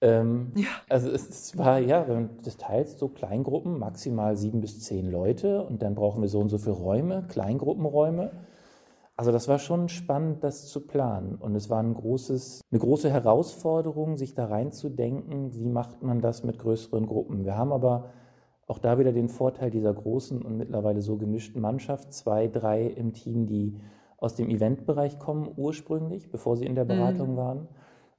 [0.00, 0.68] Ähm, ja.
[0.88, 5.62] Also es, es, war, ja, wenn das teilst, so Kleingruppen, maximal sieben bis zehn Leute
[5.62, 8.32] und dann brauchen wir so und so viele Räume, Kleingruppenräume.
[9.16, 11.36] Also das war schon spannend, das zu planen.
[11.36, 16.44] Und es war ein großes, eine große Herausforderung, sich da reinzudenken, wie macht man das
[16.44, 17.46] mit größeren Gruppen.
[17.46, 18.10] Wir haben aber
[18.66, 23.14] auch da wieder den Vorteil dieser großen und mittlerweile so gemischten Mannschaft, zwei, drei im
[23.14, 23.80] Team, die
[24.18, 27.36] aus dem Eventbereich kommen ursprünglich, bevor sie in der Beratung mhm.
[27.36, 27.68] waren.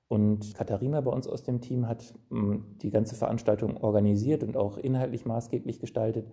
[0.08, 4.78] Und Katharina bei uns aus dem Team hat hm, die ganze Veranstaltung organisiert und auch
[4.78, 6.28] inhaltlich maßgeblich gestaltet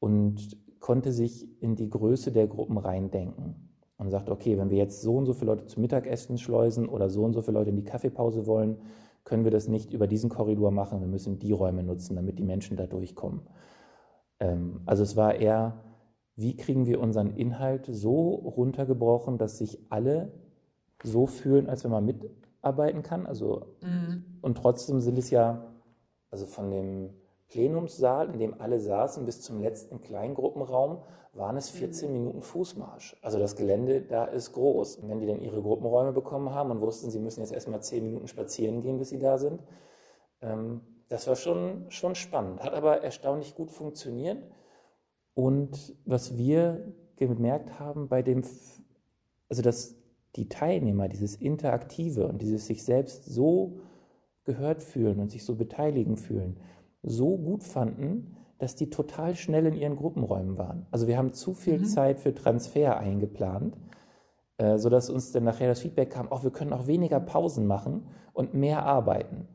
[0.00, 5.02] und konnte sich in die Größe der Gruppen reindenken und sagt, okay, wenn wir jetzt
[5.02, 7.76] so und so viele Leute zum Mittagessen schleusen oder so und so viele Leute in
[7.76, 8.78] die Kaffeepause wollen,
[9.24, 11.00] können wir das nicht über diesen Korridor machen.
[11.00, 13.42] Wir müssen die Räume nutzen, damit die Menschen da durchkommen.
[14.40, 15.84] Ähm, also es war eher
[16.40, 20.32] wie kriegen wir unseren Inhalt so runtergebrochen, dass sich alle
[21.02, 23.26] so fühlen, als wenn man mitarbeiten kann.
[23.26, 24.24] Also, mhm.
[24.40, 25.66] Und trotzdem sind es ja,
[26.30, 27.10] also von dem
[27.48, 31.02] Plenumssaal, in dem alle saßen, bis zum letzten Kleingruppenraum,
[31.34, 32.14] waren es 14 mhm.
[32.14, 33.16] Minuten Fußmarsch.
[33.22, 34.96] Also das Gelände da ist groß.
[34.96, 38.02] Und wenn die dann ihre Gruppenräume bekommen haben und wussten, sie müssen jetzt erstmal 10
[38.02, 39.62] Minuten spazieren gehen, bis sie da sind,
[40.40, 42.62] ähm, das war schon, schon spannend.
[42.62, 44.42] Hat aber erstaunlich gut funktioniert.
[45.40, 48.42] Und was wir gemerkt haben bei dem,
[49.48, 49.96] also dass
[50.36, 53.78] die Teilnehmer dieses Interaktive und dieses sich selbst so
[54.44, 56.60] gehört fühlen und sich so beteiligen fühlen,
[57.02, 60.86] so gut fanden, dass die total schnell in ihren Gruppenräumen waren.
[60.90, 61.84] Also wir haben zu viel mhm.
[61.86, 63.78] Zeit für Transfer eingeplant,
[64.58, 68.08] äh, sodass uns dann nachher das Feedback kam, auch wir können auch weniger Pausen machen
[68.34, 69.48] und mehr arbeiten.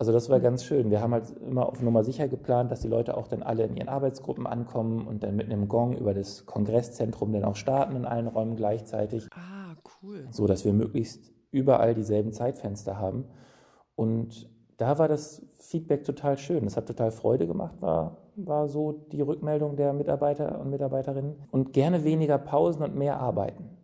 [0.00, 0.42] Also das war mhm.
[0.44, 0.90] ganz schön.
[0.90, 3.76] Wir haben halt immer auf Nummer sicher geplant, dass die Leute auch dann alle in
[3.76, 8.06] ihren Arbeitsgruppen ankommen und dann mit einem Gong über das Kongresszentrum dann auch starten in
[8.06, 9.28] allen Räumen gleichzeitig.
[9.34, 10.26] Ah, cool.
[10.30, 13.26] So dass wir möglichst überall dieselben Zeitfenster haben.
[13.94, 16.64] Und da war das Feedback total schön.
[16.64, 21.42] Es hat total Freude gemacht, war, war so die Rückmeldung der Mitarbeiter und Mitarbeiterinnen.
[21.50, 23.76] Und gerne weniger Pausen und mehr arbeiten.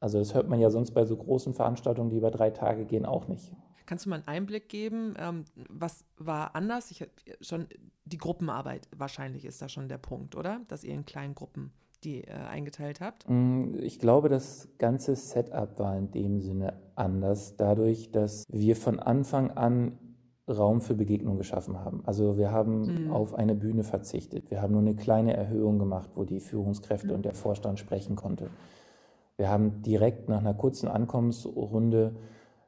[0.00, 3.06] Also das hört man ja sonst bei so großen Veranstaltungen, die über drei Tage gehen,
[3.06, 3.54] auch nicht.
[3.86, 5.14] Kannst du mal einen Einblick geben?
[5.18, 6.90] Ähm, was war anders?
[6.90, 7.06] Ich,
[7.40, 7.66] schon
[8.04, 10.60] die Gruppenarbeit wahrscheinlich ist da schon der Punkt, oder?
[10.68, 11.72] Dass ihr in kleinen Gruppen
[12.04, 13.28] die äh, eingeteilt habt?
[13.28, 18.98] Mm, ich glaube, das ganze Setup war in dem Sinne anders, dadurch, dass wir von
[18.98, 19.98] Anfang an
[20.48, 22.02] Raum für Begegnung geschaffen haben.
[22.04, 23.10] Also wir haben mhm.
[23.12, 24.50] auf eine Bühne verzichtet.
[24.50, 27.14] Wir haben nur eine kleine Erhöhung gemacht, wo die Führungskräfte mhm.
[27.14, 28.50] und der Vorstand sprechen konnte.
[29.36, 32.16] Wir haben direkt nach einer kurzen Ankommensrunde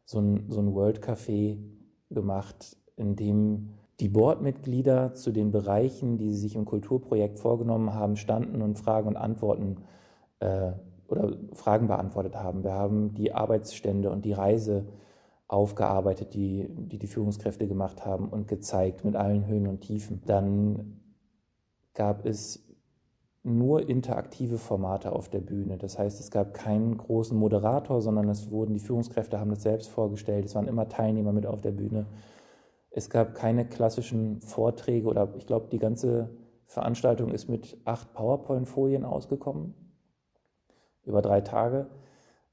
[0.04, 1.58] so ein, so ein World Café
[2.10, 8.16] gemacht, in dem die Boardmitglieder zu den Bereichen, die sie sich im Kulturprojekt vorgenommen haben,
[8.16, 9.76] standen und Fragen und Antworten
[10.40, 10.72] äh,
[11.08, 12.64] oder Fragen beantwortet haben.
[12.64, 14.86] Wir haben die Arbeitsstände und die Reise
[15.46, 20.22] aufgearbeitet, die, die die Führungskräfte gemacht haben und gezeigt mit allen Höhen und Tiefen.
[20.26, 21.00] Dann
[21.92, 22.63] gab es
[23.44, 25.76] nur interaktive Formate auf der Bühne.
[25.76, 29.90] Das heißt, es gab keinen großen Moderator, sondern es wurden die Führungskräfte haben das selbst
[29.90, 30.46] vorgestellt.
[30.46, 32.07] Es waren immer Teilnehmer mit auf der Bühne.
[32.90, 36.30] Es gab keine klassischen Vorträge oder ich glaube, die ganze
[36.64, 39.74] Veranstaltung ist mit acht PowerPoint-Folien ausgekommen
[41.04, 41.88] über drei Tage.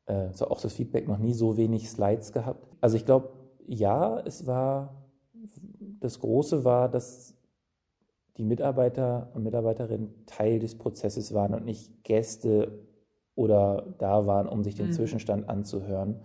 [0.08, 2.68] Äh, so auch das Feedback noch nie so wenig Slides gehabt.
[2.82, 3.30] Also ich glaube,
[3.66, 5.02] ja, es war
[6.02, 7.36] das Große war, dass
[8.38, 12.80] die Mitarbeiter und Mitarbeiterinnen Teil des Prozesses waren und nicht Gäste
[13.36, 14.94] oder da waren, um sich den mhm.
[14.94, 16.22] Zwischenstand anzuhören,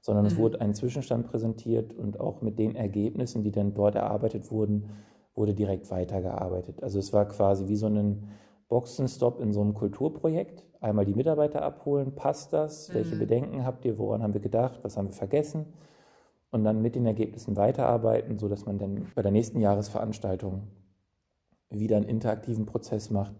[0.00, 0.30] sondern mhm.
[0.30, 4.90] es wurde ein Zwischenstand präsentiert und auch mit den Ergebnissen, die dann dort erarbeitet wurden,
[5.34, 6.82] wurde direkt weitergearbeitet.
[6.82, 8.28] Also es war quasi wie so ein
[8.68, 10.64] Boxenstopp in so einem Kulturprojekt.
[10.80, 12.88] Einmal die Mitarbeiter abholen, passt das?
[12.88, 12.94] Mhm.
[12.94, 13.98] Welche Bedenken habt ihr?
[13.98, 14.80] Woran haben wir gedacht?
[14.82, 15.66] Was haben wir vergessen?
[16.50, 20.68] Und dann mit den Ergebnissen weiterarbeiten, sodass man dann bei der nächsten Jahresveranstaltung
[21.70, 23.34] wieder einen interaktiven Prozess macht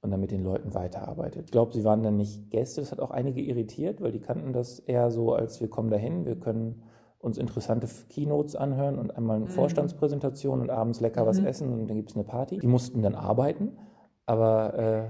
[0.00, 1.46] und dann mit den Leuten weiterarbeitet.
[1.46, 2.80] Ich glaube, sie waren dann nicht Gäste.
[2.80, 6.24] Das hat auch einige irritiert, weil die kannten das eher so, als wir kommen dahin,
[6.24, 6.82] wir können
[7.18, 9.50] uns interessante Keynotes anhören und einmal eine mhm.
[9.50, 11.26] Vorstandspräsentation und abends lecker mhm.
[11.26, 12.58] was essen und dann gibt es eine Party.
[12.58, 13.78] Die mussten dann arbeiten,
[14.26, 15.08] aber äh,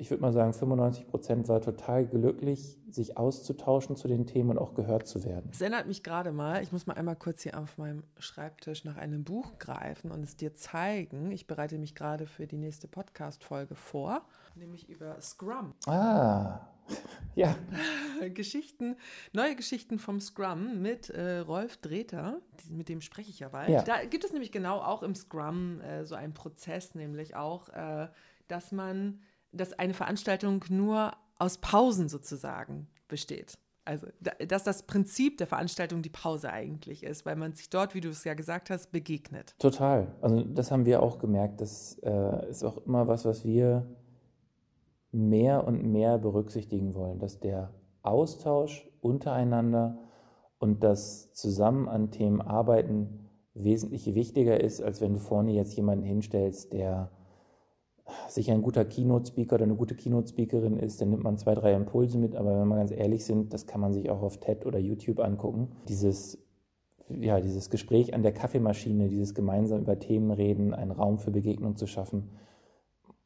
[0.00, 4.58] ich würde mal sagen, 95 Prozent war total glücklich, sich auszutauschen zu den Themen und
[4.58, 5.50] auch gehört zu werden.
[5.52, 8.96] Es erinnert mich gerade mal, ich muss mal einmal kurz hier auf meinem Schreibtisch nach
[8.96, 11.30] einem Buch greifen und es dir zeigen.
[11.32, 14.22] Ich bereite mich gerade für die nächste Podcast-Folge vor,
[14.54, 15.74] nämlich über Scrum.
[15.86, 16.60] Ah,
[17.34, 17.54] ja.
[18.32, 18.96] Geschichten,
[19.34, 23.68] neue Geschichten vom Scrum mit äh, Rolf Dreter, mit dem spreche ich ja bald.
[23.68, 23.82] Ja.
[23.82, 28.08] Da gibt es nämlich genau auch im Scrum äh, so einen Prozess, nämlich auch, äh,
[28.48, 29.20] dass man
[29.52, 33.58] dass eine Veranstaltung nur aus Pausen sozusagen besteht.
[33.84, 34.06] Also,
[34.46, 38.10] dass das Prinzip der Veranstaltung die Pause eigentlich ist, weil man sich dort, wie du
[38.10, 39.54] es ja gesagt hast, begegnet.
[39.58, 40.14] Total.
[40.20, 41.60] Also, das haben wir auch gemerkt.
[41.60, 43.86] Das äh, ist auch immer was, was wir
[45.12, 49.98] mehr und mehr berücksichtigen wollen, dass der Austausch untereinander
[50.58, 56.04] und das Zusammen an Themen arbeiten wesentlich wichtiger ist, als wenn du vorne jetzt jemanden
[56.04, 57.10] hinstellst, der
[58.28, 62.18] sicher ein guter Keynote-Speaker oder eine gute Keynote-Speakerin ist, dann nimmt man zwei, drei Impulse
[62.18, 64.78] mit, aber wenn wir ganz ehrlich sind, das kann man sich auch auf TED oder
[64.78, 65.68] YouTube angucken.
[65.88, 66.38] Dieses,
[67.08, 71.76] ja, dieses Gespräch an der Kaffeemaschine, dieses gemeinsam über Themen reden, einen Raum für Begegnung
[71.76, 72.30] zu schaffen,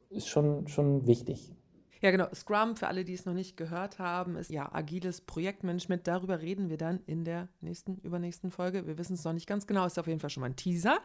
[0.09, 1.53] ist schon, schon wichtig.
[2.05, 2.27] Ja, genau.
[2.35, 6.05] Scrum, für alle, die es noch nicht gehört haben, ist ja agiles Projektmanagement.
[6.05, 8.85] Darüber reden wir dann in der nächsten, übernächsten Folge.
[8.85, 10.99] Wir wissen es noch nicht ganz genau, ist auf jeden Fall schon mal ein Teaser.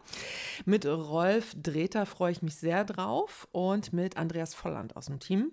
[0.65, 5.51] Mit Rolf Dreter freue ich mich sehr drauf und mit Andreas Volland aus dem Team,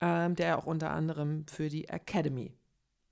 [0.00, 2.54] ähm, der auch unter anderem für die Academy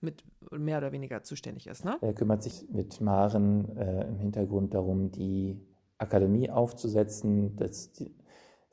[0.01, 1.85] mit mehr oder weniger zuständig ist.
[1.85, 1.99] Ne?
[2.01, 5.61] Er kümmert sich mit Maren äh, im Hintergrund darum, die
[5.99, 8.15] Akademie aufzusetzen, das, die,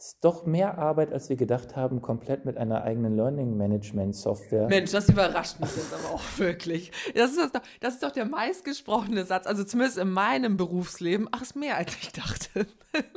[0.04, 4.68] ist doch mehr Arbeit, als wir gedacht haben, komplett mit einer eigenen Learning Management Software.
[4.68, 6.92] Mensch, das überrascht mich jetzt aber auch wirklich.
[7.16, 11.30] Das ist, das, doch, das ist doch der meistgesprochene Satz, also zumindest in meinem Berufsleben.
[11.32, 12.68] Ach, ist mehr, als ich dachte.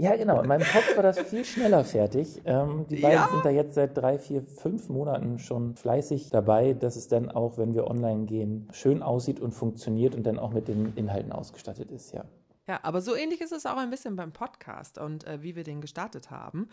[0.00, 0.40] Ja, genau.
[0.42, 2.40] In meinem Kopf war das viel schneller fertig.
[2.44, 3.28] Ähm, die beiden ja?
[3.32, 7.58] sind da jetzt seit drei, vier, fünf Monaten schon fleißig dabei, dass es dann auch,
[7.58, 11.90] wenn wir online gehen, schön aussieht und funktioniert und dann auch mit den Inhalten ausgestattet
[11.90, 12.24] ist, ja.
[12.68, 15.64] Ja, aber so ähnlich ist es auch ein bisschen beim Podcast und äh, wie wir
[15.64, 16.68] den gestartet haben.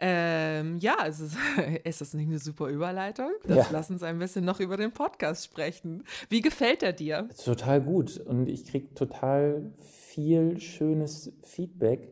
[0.00, 1.36] Ähm, ja, es ist,
[1.84, 3.30] ist das nicht eine super Überleitung?
[3.46, 3.66] Das ja.
[3.70, 6.04] Lass uns ein bisschen noch über den Podcast sprechen.
[6.30, 7.28] Wie gefällt er dir?
[7.44, 12.08] Total gut und ich kriege total viel schönes Feedback.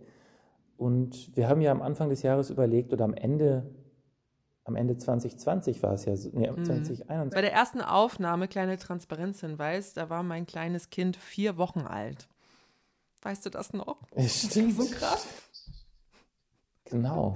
[0.77, 3.65] Und wir haben ja am Anfang des Jahres überlegt oder am Ende
[4.67, 6.65] am Ende 2020 war es ja, nee, mhm.
[6.65, 7.35] 2021.
[7.35, 12.29] Bei der ersten Aufnahme, kleine Transparenzhinweis, da war mein kleines Kind vier Wochen alt.
[13.25, 13.97] Weißt du das noch?
[14.19, 14.77] Stimmt.
[14.77, 15.27] So krass.
[16.85, 17.35] Genau.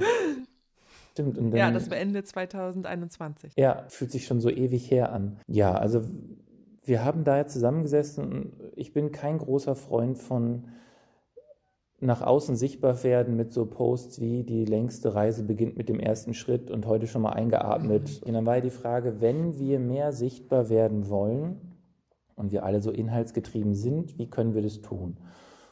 [1.13, 1.39] Stimmt.
[1.39, 3.55] Dann, ja, das war Ende 2021.
[3.57, 5.41] Ja, fühlt sich schon so ewig her an.
[5.49, 6.05] Ja, also
[6.85, 10.69] wir haben da ja zusammengesessen und ich bin kein großer Freund von
[12.01, 16.35] nach außen sichtbar werden mit so Posts wie die längste Reise beginnt mit dem ersten
[16.35, 18.21] Schritt und heute schon mal eingeatmet.
[18.21, 18.27] Mhm.
[18.29, 21.79] Und dann war ja die Frage, wenn wir mehr sichtbar werden wollen
[22.37, 25.17] und wir alle so inhaltsgetrieben sind, wie können wir das tun?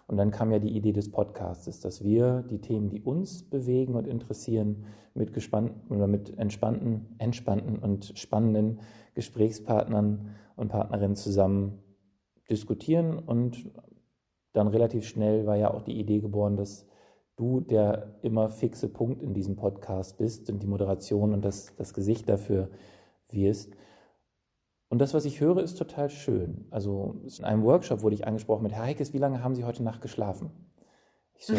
[0.06, 3.94] Und dann kam ja die Idee des Podcasts, dass wir die Themen, die uns bewegen
[3.94, 8.80] und interessieren, mit gespannten oder mit entspannten, entspannten und spannenden
[9.14, 11.82] Gesprächspartnern und Partnerinnen zusammen
[12.48, 13.18] diskutieren.
[13.18, 13.70] Und
[14.52, 16.86] dann relativ schnell war ja auch die Idee geboren, dass
[17.36, 21.92] du der immer fixe Punkt in diesem Podcast bist und die Moderation und das, das
[21.94, 22.70] Gesicht dafür
[23.30, 23.74] wirst.
[24.88, 26.66] Und das, was ich höre, ist total schön.
[26.70, 29.82] Also in einem Workshop wurde ich angesprochen mit, Herr Heikes, wie lange haben Sie heute
[29.82, 30.50] Nacht geschlafen?
[31.34, 31.54] Ich so,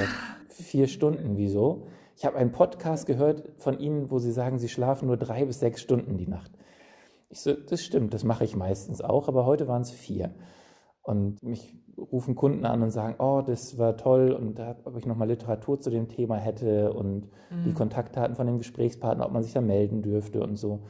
[0.50, 1.88] vier Stunden, wieso?
[2.16, 5.60] Ich habe einen Podcast gehört von Ihnen, wo Sie sagen, Sie schlafen nur drei bis
[5.60, 6.52] sechs Stunden die Nacht.
[7.30, 10.34] Ich so, das stimmt, das mache ich meistens auch, aber heute waren es vier.
[11.02, 15.06] Und mich rufen Kunden an und sagen, oh, das war toll und da, ob ich
[15.06, 17.64] nochmal Literatur zu dem Thema hätte und mhm.
[17.66, 20.84] die Kontaktdaten von dem Gesprächspartner, ob man sich da melden dürfte und so.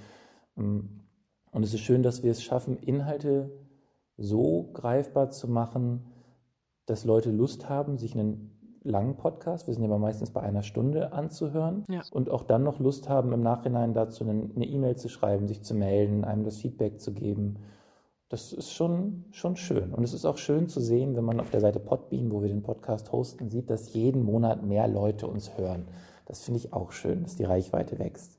[0.58, 1.07] Ähm,
[1.58, 3.50] und es ist schön, dass wir es schaffen, Inhalte
[4.16, 6.06] so greifbar zu machen,
[6.86, 11.14] dass Leute Lust haben, sich einen langen Podcast, wir sind ja meistens bei einer Stunde,
[11.14, 12.04] anzuhören ja.
[12.12, 15.74] und auch dann noch Lust haben, im Nachhinein dazu eine E-Mail zu schreiben, sich zu
[15.74, 17.56] melden, einem das Feedback zu geben.
[18.30, 19.96] Das ist schon, schon schön.
[19.96, 22.50] Und es ist auch schön zu sehen, wenn man auf der Seite Podbean, wo wir
[22.50, 25.88] den Podcast hosten, sieht, dass jeden Monat mehr Leute uns hören.
[26.28, 28.37] Das finde ich auch schön, dass die Reichweite wächst.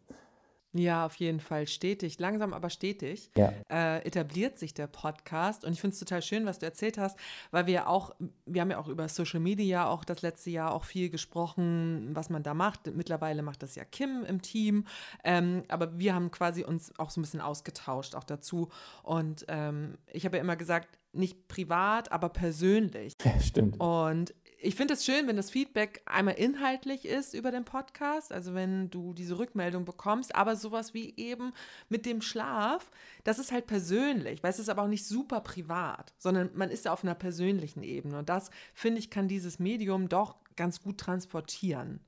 [0.74, 3.52] Ja, auf jeden Fall stetig, langsam aber stetig ja.
[3.70, 5.64] äh, etabliert sich der Podcast.
[5.64, 7.18] Und ich finde es total schön, was du erzählt hast,
[7.50, 10.84] weil wir auch, wir haben ja auch über Social Media auch das letzte Jahr auch
[10.84, 12.94] viel gesprochen, was man da macht.
[12.94, 14.86] Mittlerweile macht das ja Kim im Team.
[15.24, 18.68] Ähm, aber wir haben quasi uns auch so ein bisschen ausgetauscht auch dazu.
[19.02, 23.14] Und ähm, ich habe ja immer gesagt, nicht privat, aber persönlich.
[23.24, 23.78] Ja, stimmt.
[23.80, 28.54] Und ich finde es schön, wenn das Feedback einmal inhaltlich ist über den Podcast, also
[28.54, 31.52] wenn du diese Rückmeldung bekommst, aber sowas wie eben
[31.88, 32.90] mit dem Schlaf,
[33.24, 36.86] das ist halt persönlich, weil es ist aber auch nicht super privat, sondern man ist
[36.86, 40.98] ja auf einer persönlichen Ebene und das, finde ich, kann dieses Medium doch ganz gut
[40.98, 42.00] transportieren.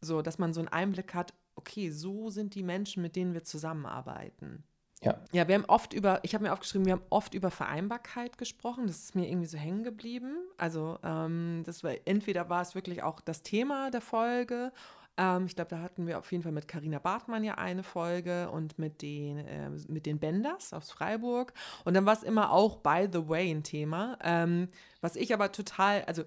[0.00, 3.44] So, dass man so einen Einblick hat, okay, so sind die Menschen, mit denen wir
[3.44, 4.64] zusammenarbeiten.
[5.02, 5.18] Ja.
[5.32, 8.86] Ja, wir haben oft über, ich habe mir aufgeschrieben, wir haben oft über Vereinbarkeit gesprochen.
[8.86, 10.38] Das ist mir irgendwie so hängen geblieben.
[10.56, 14.72] Also, ähm, das war, entweder war es wirklich auch das Thema der Folge.
[15.16, 18.50] Ähm, ich glaube, da hatten wir auf jeden Fall mit Karina Bartmann ja eine Folge
[18.50, 21.52] und mit den, äh, mit den Benders aus Freiburg.
[21.84, 24.18] Und dann war es immer auch, by the way, ein Thema.
[24.22, 24.68] Ähm,
[25.00, 26.24] was ich aber total, also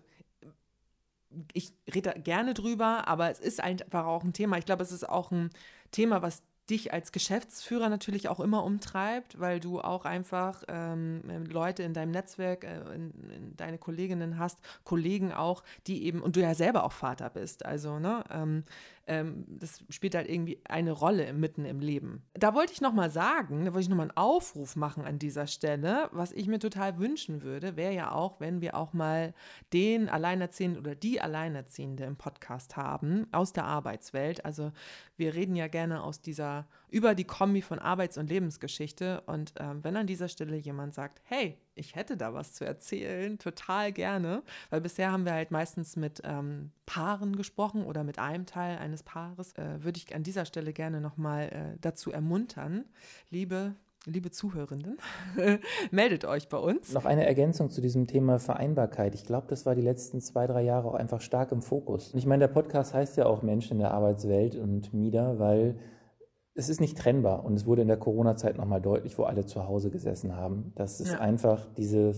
[1.53, 4.57] ich rede gerne drüber, aber es ist einfach auch ein Thema.
[4.57, 5.49] Ich glaube, es ist auch ein
[5.91, 11.83] Thema, was dich als Geschäftsführer natürlich auch immer umtreibt, weil du auch einfach ähm, Leute
[11.83, 16.41] in deinem Netzwerk, äh, in, in deine Kolleginnen hast, Kollegen auch, die eben, und du
[16.41, 17.65] ja selber auch Vater bist.
[17.65, 18.63] Also, ne, ähm,
[19.07, 22.23] ähm, das spielt halt irgendwie eine Rolle mitten im Leben.
[22.33, 26.07] Da wollte ich nochmal sagen, da wollte ich nochmal einen Aufruf machen an dieser Stelle.
[26.11, 29.33] Was ich mir total wünschen würde, wäre ja auch, wenn wir auch mal
[29.73, 34.45] den Alleinerziehenden oder die Alleinerziehende im Podcast haben aus der Arbeitswelt.
[34.45, 34.71] Also
[35.17, 36.50] wir reden ja gerne aus dieser,
[36.89, 39.21] über die Kombi von Arbeits- und Lebensgeschichte.
[39.25, 43.37] Und äh, wenn an dieser Stelle jemand sagt, hey, ich hätte da was zu erzählen,
[43.39, 48.45] total gerne, weil bisher haben wir halt meistens mit ähm, Paaren gesprochen oder mit einem
[48.45, 49.53] Teil eines Paares.
[49.53, 52.85] Äh, würde ich an dieser Stelle gerne nochmal äh, dazu ermuntern,
[53.29, 53.75] liebe
[54.07, 54.97] Liebe Zuhörenden,
[55.91, 56.91] meldet euch bei uns.
[56.91, 59.13] Noch eine Ergänzung zu diesem Thema Vereinbarkeit.
[59.13, 62.11] Ich glaube, das war die letzten zwei, drei Jahre auch einfach stark im Fokus.
[62.11, 65.75] Und ich meine, der Podcast heißt ja auch Menschen in der Arbeitswelt und MIDA, weil
[66.61, 69.67] es ist nicht trennbar und es wurde in der Corona-Zeit nochmal deutlich, wo alle zu
[69.67, 71.19] Hause gesessen haben, dass es ja.
[71.19, 72.13] einfach diese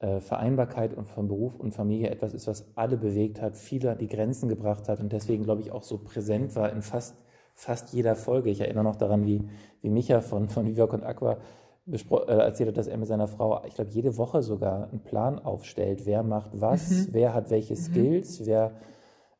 [0.00, 4.48] äh, Vereinbarkeit von Beruf und Familie etwas ist, was alle bewegt hat, viele die Grenzen
[4.48, 7.22] gebracht hat und deswegen, glaube ich, auch so präsent war in fast,
[7.54, 8.50] fast jeder Folge.
[8.50, 9.48] Ich erinnere noch daran, wie,
[9.80, 11.38] wie Micha von, von Vivac und Aqua
[11.86, 15.38] äh, erzählt hat, dass er mit seiner Frau, ich glaube, jede Woche sogar einen Plan
[15.38, 17.08] aufstellt, wer macht was, mhm.
[17.12, 17.78] wer hat welche mhm.
[17.78, 18.72] Skills, wer,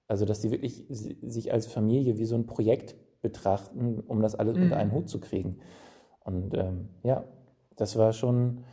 [0.07, 4.57] also dass die wirklich sich als Familie wie so ein Projekt betrachten, um das alles
[4.57, 4.65] mhm.
[4.65, 5.59] unter einen Hut zu kriegen.
[6.21, 7.25] Und ähm, ja,
[7.77, 8.65] das war schon,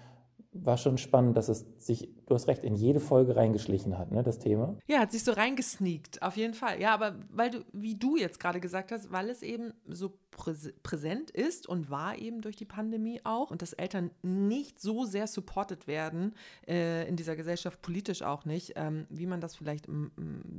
[0.52, 4.24] war schon spannend, dass es sich, du hast recht, in jede Folge reingeschlichen hat, ne,
[4.24, 4.78] das Thema.
[4.88, 6.82] Ja, hat sich so reingesneakt, auf jeden Fall.
[6.82, 11.32] Ja, aber weil du, wie du jetzt gerade gesagt hast, weil es eben so präsent
[11.32, 15.88] ist und war eben durch die Pandemie auch und dass Eltern nicht so sehr supported
[15.88, 16.36] werden
[16.68, 19.88] äh, in dieser Gesellschaft, politisch auch nicht, ähm, wie man das vielleicht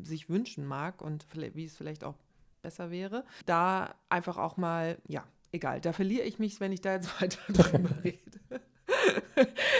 [0.02, 2.14] sich wünschen mag und wie es vielleicht auch
[2.62, 3.24] besser wäre.
[3.44, 7.40] Da einfach auch mal, ja, egal, da verliere ich mich, wenn ich da jetzt weiter
[7.52, 8.20] drüber rede.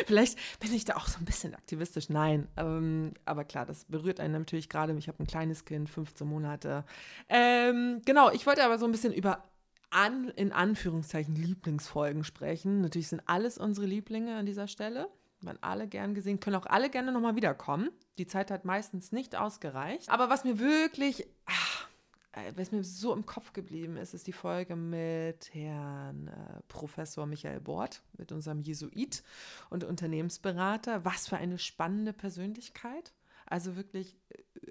[0.07, 2.09] Vielleicht bin ich da auch so ein bisschen aktivistisch.
[2.09, 4.97] Nein, ähm, aber klar, das berührt einen natürlich gerade.
[4.99, 6.85] Ich habe ein kleines Kind, 15 Monate.
[7.29, 9.45] Ähm, genau, ich wollte aber so ein bisschen über
[9.91, 12.81] an, in Anführungszeichen Lieblingsfolgen sprechen.
[12.81, 15.09] Natürlich sind alles unsere Lieblinge an dieser Stelle.
[15.41, 17.91] Man alle gern gesehen, können auch alle gerne nochmal wiederkommen.
[18.19, 20.09] Die Zeit hat meistens nicht ausgereicht.
[20.09, 21.76] Aber was mir wirklich, ach,
[22.55, 27.61] was mir so im Kopf geblieben ist, ist die Folge mit Herrn äh, Professor Michael
[27.61, 29.23] Bort, mit unserem Jesuit
[29.71, 31.05] und Unternehmensberater.
[31.05, 33.15] Was für eine spannende Persönlichkeit.
[33.47, 34.17] Also wirklich,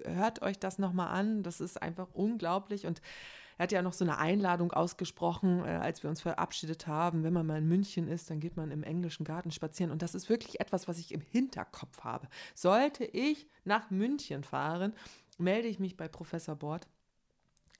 [0.04, 1.42] äh, hört euch das nochmal an.
[1.42, 2.86] Das ist einfach unglaublich.
[2.86, 3.00] Und
[3.58, 7.24] er hat ja noch so eine Einladung ausgesprochen, äh, als wir uns verabschiedet haben.
[7.24, 9.90] Wenn man mal in München ist, dann geht man im englischen Garten spazieren.
[9.90, 12.28] Und das ist wirklich etwas, was ich im Hinterkopf habe.
[12.54, 14.92] Sollte ich nach München fahren,
[15.38, 16.86] melde ich mich bei Professor Bort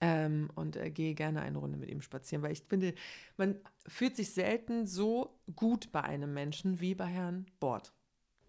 [0.01, 2.95] ähm, und äh, gehe gerne eine Runde mit ihm spazieren, weil ich finde,
[3.37, 7.93] man fühlt sich selten so gut bei einem Menschen wie bei Herrn Bord.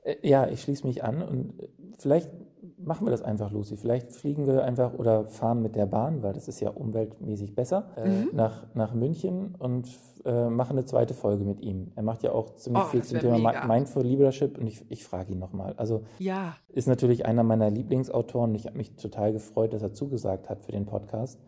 [0.07, 2.31] Äh, ja, ich schließe mich an und äh, vielleicht
[2.77, 3.75] machen wir das einfach, Lucy.
[3.75, 7.89] Vielleicht fliegen wir einfach oder fahren mit der Bahn, weil das ist ja umweltmäßig besser,
[7.97, 8.29] äh, mhm.
[8.33, 9.87] nach, nach München und
[10.25, 11.91] äh, machen eine zweite Folge mit ihm.
[11.95, 13.65] Er macht ja auch ziemlich oh, viel zum Thema mega.
[13.65, 15.73] Mindful Leadership und ich, ich frage ihn nochmal.
[15.77, 16.55] Also ja.
[16.69, 18.55] ist natürlich einer meiner Lieblingsautoren.
[18.55, 21.39] Ich habe mich total gefreut, dass er zugesagt hat für den Podcast.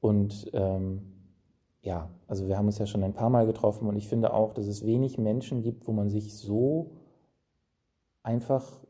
[0.00, 1.12] Und ähm,
[1.82, 4.52] ja, also wir haben uns ja schon ein paar Mal getroffen und ich finde auch,
[4.52, 6.90] dass es wenig Menschen gibt, wo man sich so
[8.26, 8.84] einfach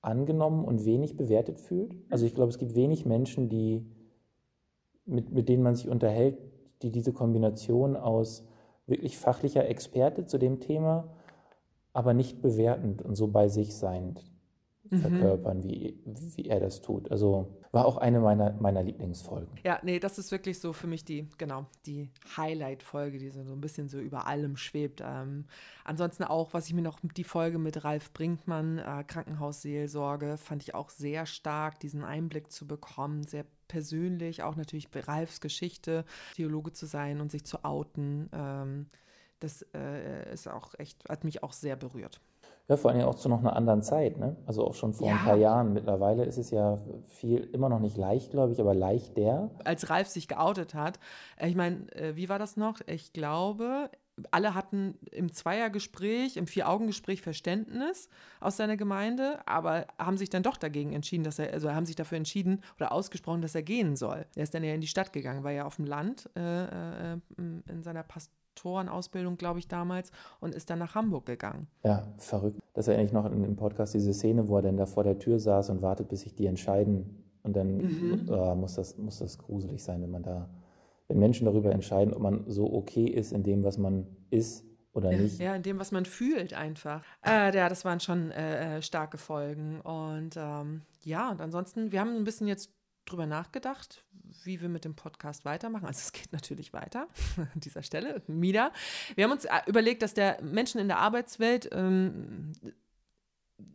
[0.00, 1.94] angenommen und wenig bewertet fühlt.
[2.10, 3.84] Also ich glaube, es gibt wenig Menschen, die,
[5.04, 6.38] mit, mit denen man sich unterhält,
[6.82, 8.46] die diese Kombination aus
[8.86, 11.14] wirklich fachlicher Experte zu dem Thema,
[11.92, 14.24] aber nicht bewertend und so bei sich seiend
[14.90, 15.00] mhm.
[15.00, 17.10] verkörpern, wie, wie er das tut.
[17.10, 19.58] Also war auch eine meiner, meiner Lieblingsfolgen.
[19.64, 23.60] Ja, nee, das ist wirklich so für mich die, genau, die Highlight-Folge, die so ein
[23.60, 25.02] bisschen so über allem schwebt.
[25.04, 25.44] Ähm,
[25.84, 30.74] ansonsten auch, was ich mir noch, die Folge mit Ralf Brinkmann, äh, Krankenhausseelsorge, fand ich
[30.74, 36.86] auch sehr stark, diesen Einblick zu bekommen, sehr persönlich, auch natürlich Ralfs Geschichte, Theologe zu
[36.86, 38.30] sein und sich zu outen.
[38.32, 38.86] Ähm,
[39.40, 42.20] das äh, ist auch echt, hat mich auch sehr berührt.
[42.68, 44.36] Ja, vor allem auch zu noch einer anderen Zeit, ne?
[44.46, 45.14] Also auch schon vor ja.
[45.14, 45.72] ein paar Jahren.
[45.72, 49.50] Mittlerweile ist es ja viel, immer noch nicht leicht, glaube ich, aber leichter.
[49.64, 50.98] Als Ralf sich geoutet hat,
[51.38, 52.80] äh, ich meine, äh, wie war das noch?
[52.86, 53.90] Ich glaube,
[54.32, 58.10] alle hatten im Zweiergespräch, im Vier-Augen-Gespräch Verständnis
[58.40, 61.96] aus seiner Gemeinde, aber haben sich dann doch dagegen entschieden, dass er, also haben sich
[61.96, 64.26] dafür entschieden oder ausgesprochen, dass er gehen soll.
[64.34, 66.64] Er ist dann ja in die Stadt gegangen, war ja auf dem Land äh,
[67.14, 71.68] äh in seiner Past Pastorenausbildung, glaube ich, damals, und ist dann nach Hamburg gegangen.
[71.84, 72.60] Ja, verrückt.
[72.74, 75.38] Das erinnere ich noch im Podcast, diese Szene, wo er dann da vor der Tür
[75.38, 77.24] saß und wartet, bis sich die entscheiden.
[77.42, 78.28] Und dann mhm.
[78.30, 80.48] oh, muss, das, muss das gruselig sein, wenn man da,
[81.08, 85.10] wenn Menschen darüber entscheiden, ob man so okay ist in dem, was man ist oder
[85.10, 85.38] nicht.
[85.38, 87.02] Ja, in dem, was man fühlt einfach.
[87.24, 89.80] Äh, ja, das waren schon äh, äh starke Folgen.
[89.80, 92.72] Und ähm, ja, und ansonsten, wir haben ein bisschen jetzt
[93.10, 94.04] drüber nachgedacht,
[94.44, 95.86] wie wir mit dem Podcast weitermachen.
[95.86, 98.22] Also es geht natürlich weiter an dieser Stelle.
[98.26, 98.72] Mida.
[99.14, 102.52] Wir haben uns äh, überlegt, dass der Menschen in der Arbeitswelt ähm,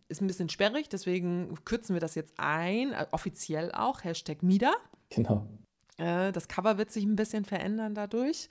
[0.08, 4.74] ist ein bisschen sperrig, deswegen kürzen wir das jetzt ein, äh, offiziell auch, Hashtag Mida.
[5.10, 5.48] Genau.
[5.98, 8.50] Äh, das Cover wird sich ein bisschen verändern dadurch.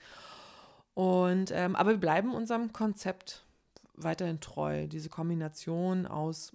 [0.93, 3.45] Und, ähm, aber wir bleiben unserem Konzept
[3.95, 4.87] weiterhin treu.
[4.87, 6.53] Diese Kombination aus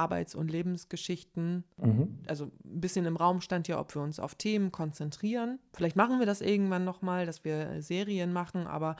[0.00, 1.64] Arbeits- und Lebensgeschichten.
[1.76, 2.18] Mhm.
[2.26, 5.58] Also ein bisschen im Raum stand ja, ob wir uns auf Themen konzentrieren.
[5.74, 8.96] Vielleicht machen wir das irgendwann nochmal, dass wir Serien machen, aber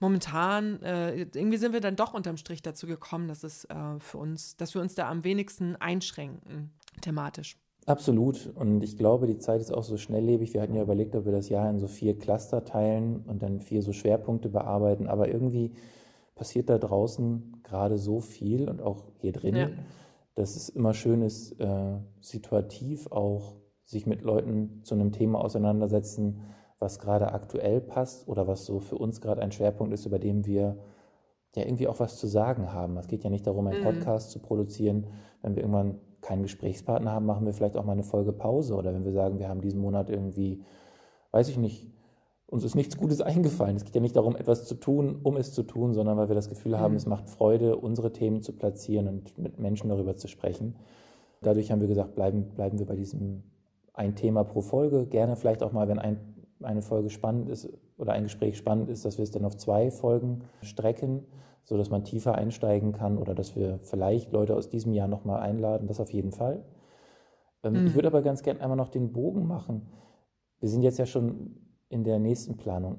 [0.00, 4.18] momentan, äh, irgendwie sind wir dann doch unterm Strich dazu gekommen, dass es äh, für
[4.18, 6.72] uns, dass wir uns da am wenigsten einschränken,
[7.02, 7.58] thematisch.
[7.86, 8.50] Absolut.
[8.54, 10.54] Und ich glaube, die Zeit ist auch so schnelllebig.
[10.54, 13.60] Wir hatten ja überlegt, ob wir das Jahr in so vier Cluster teilen und dann
[13.60, 15.06] vier so Schwerpunkte bearbeiten.
[15.06, 15.72] Aber irgendwie
[16.34, 19.56] passiert da draußen gerade so viel und auch hier drin.
[19.56, 19.68] Ja
[20.34, 26.40] dass es immer schön ist, äh, situativ auch sich mit Leuten zu einem Thema auseinandersetzen,
[26.78, 30.44] was gerade aktuell passt oder was so für uns gerade ein Schwerpunkt ist, über den
[30.46, 30.78] wir
[31.54, 32.96] ja irgendwie auch was zu sagen haben.
[32.96, 33.84] Es geht ja nicht darum, einen Mhm.
[33.84, 35.06] Podcast zu produzieren.
[35.42, 38.74] Wenn wir irgendwann keinen Gesprächspartner haben, machen wir vielleicht auch mal eine Folge Pause.
[38.74, 40.64] Oder wenn wir sagen, wir haben diesen Monat irgendwie,
[41.30, 41.92] weiß ich nicht,
[42.46, 43.76] uns ist nichts Gutes eingefallen.
[43.76, 46.34] Es geht ja nicht darum, etwas zu tun, um es zu tun, sondern weil wir
[46.34, 46.98] das Gefühl haben, Mhm.
[46.98, 50.76] es macht Freude, unsere Themen zu platzieren und mit Menschen darüber zu sprechen.
[51.42, 53.42] Dadurch haben wir gesagt, bleiben, bleiben wir bei diesem
[53.92, 55.06] ein Thema pro Folge.
[55.06, 56.18] Gerne vielleicht auch mal, wenn ein,
[56.62, 59.90] eine Folge spannend ist oder ein Gespräch spannend ist, dass wir es dann auf zwei
[59.90, 61.24] Folgen strecken,
[61.62, 65.86] sodass man tiefer einsteigen kann oder dass wir vielleicht Leute aus diesem Jahr nochmal einladen.
[65.86, 66.64] Das auf jeden Fall.
[67.62, 67.86] Ähm, Mhm.
[67.86, 69.86] Ich würde aber ganz gerne einmal noch den Bogen machen.
[70.60, 71.56] Wir sind jetzt ja schon
[71.94, 72.98] in der nächsten Planung.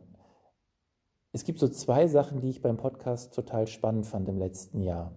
[1.33, 5.11] Es gibt so zwei Sachen, die ich beim Podcast total spannend fand im letzten Jahr.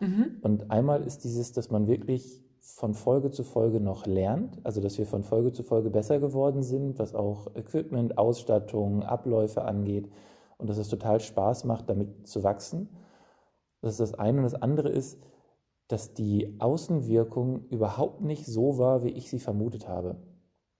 [0.00, 0.36] Mhm.
[0.42, 4.98] Und einmal ist dieses, dass man wirklich von Folge zu Folge noch lernt, also dass
[4.98, 10.10] wir von Folge zu Folge besser geworden sind, was auch Equipment, Ausstattung, Abläufe angeht
[10.58, 12.90] und dass es total Spaß macht, damit zu wachsen.
[13.80, 14.38] Das ist das eine.
[14.38, 15.18] Und das andere ist,
[15.88, 20.16] dass die Außenwirkung überhaupt nicht so war, wie ich sie vermutet habe.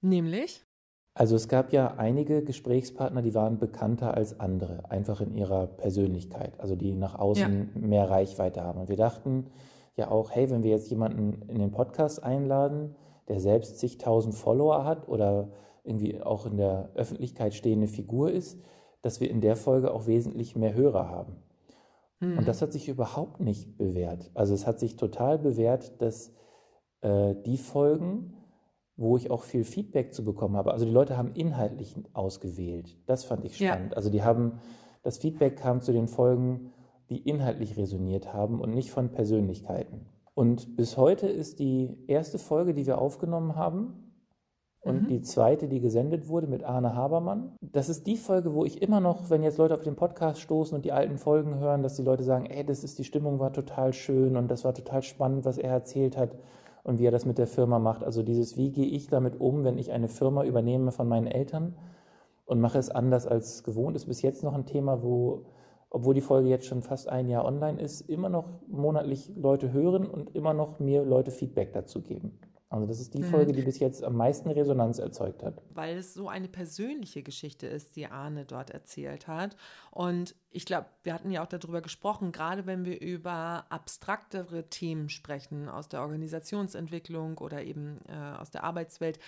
[0.03, 0.67] Nämlich?
[1.15, 6.59] Also es gab ja einige Gesprächspartner, die waren bekannter als andere, einfach in ihrer Persönlichkeit,
[6.59, 8.81] also die nach außen mehr Reichweite haben.
[8.81, 9.47] Und wir dachten
[9.95, 12.97] ja auch, hey, wenn wir jetzt jemanden in den Podcast einladen,
[13.29, 15.49] der selbst zigtausend Follower hat oder
[15.85, 18.59] irgendwie auch in der Öffentlichkeit stehende Figur ist,
[19.03, 21.37] dass wir in der Folge auch wesentlich mehr Hörer haben.
[22.21, 22.39] Mhm.
[22.39, 24.31] Und das hat sich überhaupt nicht bewährt.
[24.35, 26.33] Also es hat sich total bewährt, dass
[27.03, 28.35] äh, die Folgen,
[28.97, 32.97] wo ich auch viel Feedback zu bekommen habe, also die Leute haben inhaltlich ausgewählt.
[33.07, 33.73] Das fand ich Ja.
[33.73, 33.97] spannend.
[33.97, 34.61] Also die haben,
[35.03, 36.73] das Feedback kam zu den Folgen,
[37.11, 40.07] die inhaltlich resoniert haben und nicht von Persönlichkeiten.
[40.35, 43.99] Und bis heute ist die erste Folge, die wir aufgenommen haben,
[44.85, 45.07] und Mhm.
[45.07, 47.53] die zweite, die gesendet wurde mit Arne Habermann.
[47.61, 50.75] Das ist die Folge, wo ich immer noch, wenn jetzt Leute auf den Podcast stoßen
[50.75, 53.53] und die alten Folgen hören, dass die Leute sagen, ey, das ist die Stimmung war
[53.53, 56.35] total schön und das war total spannend, was er erzählt hat
[56.83, 58.03] und wie er das mit der Firma macht.
[58.03, 61.77] Also dieses, wie gehe ich damit um, wenn ich eine Firma übernehme von meinen Eltern
[62.45, 65.45] und mache es anders als gewohnt, ist bis jetzt noch ein Thema, wo,
[65.91, 70.07] obwohl die Folge jetzt schon fast ein Jahr online ist, immer noch monatlich Leute hören
[70.07, 72.39] und immer noch mir Leute Feedback dazu geben.
[72.73, 73.25] Also das ist die Mhm.
[73.25, 75.61] Folge, die bis jetzt am meisten Resonanz erzeugt hat.
[75.75, 79.57] weil es so eine persönliche Geschichte ist, die Arne dort erzählt hat.
[79.91, 85.09] Und ich glaube, wir hatten ja auch darüber gesprochen, gerade wenn wir über abstraktere Themen
[85.11, 89.19] sprechen, aus der Organisationsentwicklung oder eben äh, aus der Arbeitswelt.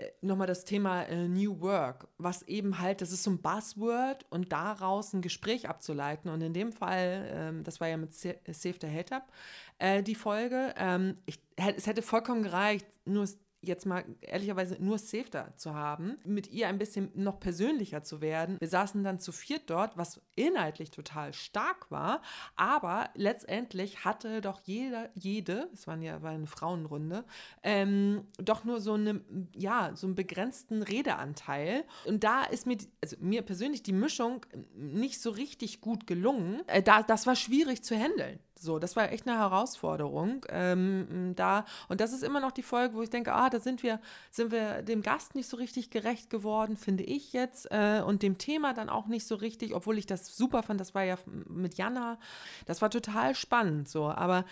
[0.00, 4.26] Äh, Nochmal das Thema äh, New Work, was eben halt, das ist so ein Buzzword
[4.30, 6.30] und daraus ein Gespräch abzuleiten.
[6.30, 9.32] Und in dem Fall, ähm, das war ja mit Sa- Save the Head Up,
[9.78, 13.26] äh, die Folge, ähm, ich, es hätte vollkommen gereicht, nur
[13.62, 18.56] jetzt mal ehrlicherweise nur Safeta zu haben, mit ihr ein bisschen noch persönlicher zu werden.
[18.60, 22.22] Wir saßen dann zu viert dort, was inhaltlich total stark war,
[22.56, 27.24] aber letztendlich hatte doch jeder, jede, es waren ja war eine Frauenrunde,
[27.62, 29.20] ähm, doch nur so eine,
[29.54, 31.84] ja, so einen begrenzten Redeanteil.
[32.06, 36.62] Und da ist mir, also mir persönlich die Mischung nicht so richtig gut gelungen.
[36.66, 38.38] Äh, da, das war schwierig zu handeln.
[38.62, 40.44] So, das war echt eine Herausforderung.
[40.50, 43.82] Ähm, da, und das ist immer noch die Folge, wo ich denke, ah, da sind
[43.82, 44.00] wir,
[44.30, 47.70] sind wir dem Gast nicht so richtig gerecht geworden, finde ich jetzt.
[47.70, 50.94] Äh, und dem Thema dann auch nicht so richtig, obwohl ich das super fand, das
[50.94, 51.16] war ja
[51.48, 52.18] mit Jana.
[52.66, 54.44] Das war total spannend so, aber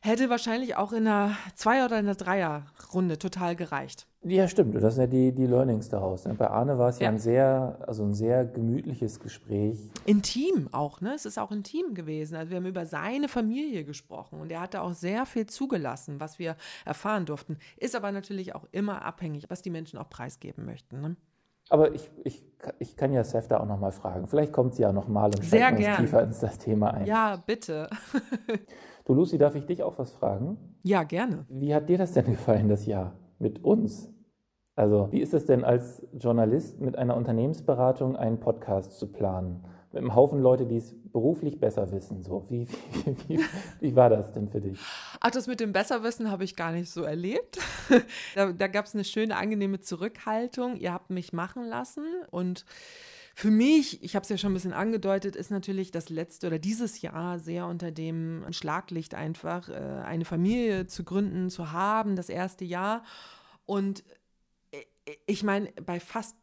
[0.00, 4.06] hätte wahrscheinlich auch in einer Zweier- oder einer Dreier-Runde total gereicht.
[4.22, 4.74] Ja, stimmt.
[4.74, 6.26] Das sind ja die, die Learnings daraus.
[6.26, 6.34] ne?
[6.34, 7.08] Bei Arne war es ja, Ja.
[7.10, 9.78] ein sehr, also ein sehr gemütliches Gespräch.
[10.04, 11.14] Intim auch, ne?
[11.14, 12.36] Es ist auch intim gewesen.
[12.36, 16.20] Also wir haben über seine Familie gesprochen und er hat da auch sehr viel zugelassen,
[16.20, 17.56] was wir erfahren durften.
[17.78, 21.00] Ist aber natürlich auch immer abhängig, was die Menschen auch preisgeben möchten.
[21.00, 21.16] Ne?
[21.70, 22.44] Aber ich, ich,
[22.78, 24.26] ich kann ja Sef da auch nochmal fragen.
[24.26, 27.06] Vielleicht kommt sie ja nochmal und Sehr steigt uns tiefer ins das Thema ein.
[27.06, 27.88] Ja, bitte.
[29.06, 30.58] Du, Lucy, darf ich dich auch was fragen?
[30.82, 31.46] Ja, gerne.
[31.48, 34.12] Wie hat dir das denn gefallen, das Jahr mit uns?
[34.76, 39.64] Also, wie ist es denn als Journalist mit einer Unternehmensberatung einen Podcast zu planen?
[39.92, 42.22] Mit einem Haufen Leute, die es beruflich besser wissen.
[42.22, 42.68] So, wie,
[43.04, 43.44] wie, wie,
[43.80, 44.78] wie war das denn für dich?
[45.18, 47.58] Ach, das mit dem Besserwissen habe ich gar nicht so erlebt.
[48.36, 50.76] da da gab es eine schöne, angenehme Zurückhaltung.
[50.76, 52.64] Ihr habt mich machen lassen und
[53.34, 56.58] für mich, ich habe es ja schon ein bisschen angedeutet, ist natürlich das letzte oder
[56.58, 62.28] dieses Jahr sehr unter dem Schlaglicht einfach, äh, eine Familie zu gründen, zu haben, das
[62.28, 63.04] erste Jahr.
[63.66, 64.04] Und
[64.72, 64.84] äh,
[65.26, 66.36] ich meine, bei fast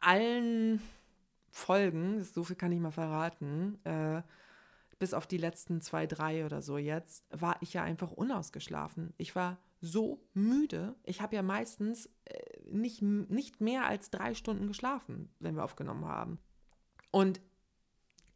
[0.00, 0.80] allen
[1.50, 4.22] Folgen, so viel kann ich mal verraten, äh,
[4.98, 9.12] bis auf die letzten zwei, drei oder so jetzt, war ich ja einfach unausgeschlafen.
[9.18, 10.94] Ich war so müde.
[11.04, 12.38] Ich habe ja meistens äh,
[12.70, 16.38] nicht, nicht mehr als drei Stunden geschlafen, wenn wir aufgenommen haben.
[17.10, 17.40] Und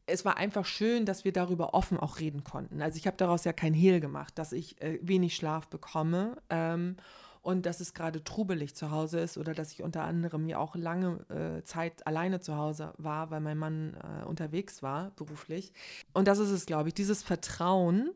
[0.07, 2.83] es war einfach schön, dass wir darüber offen auch reden konnten.
[2.83, 6.37] Also ich habe daraus ja kein Hehl gemacht, dass ich äh, wenig Schlaf bekomme.
[6.51, 6.97] Ähm,
[7.43, 10.77] und dass es gerade trubelig zu Hause ist oder dass ich unter anderem ja auch
[10.77, 15.73] lange äh, Zeit alleine zu Hause war, weil mein Mann äh, unterwegs war beruflich.
[16.13, 18.11] Und das ist es, glaube ich, dieses Vertrauen,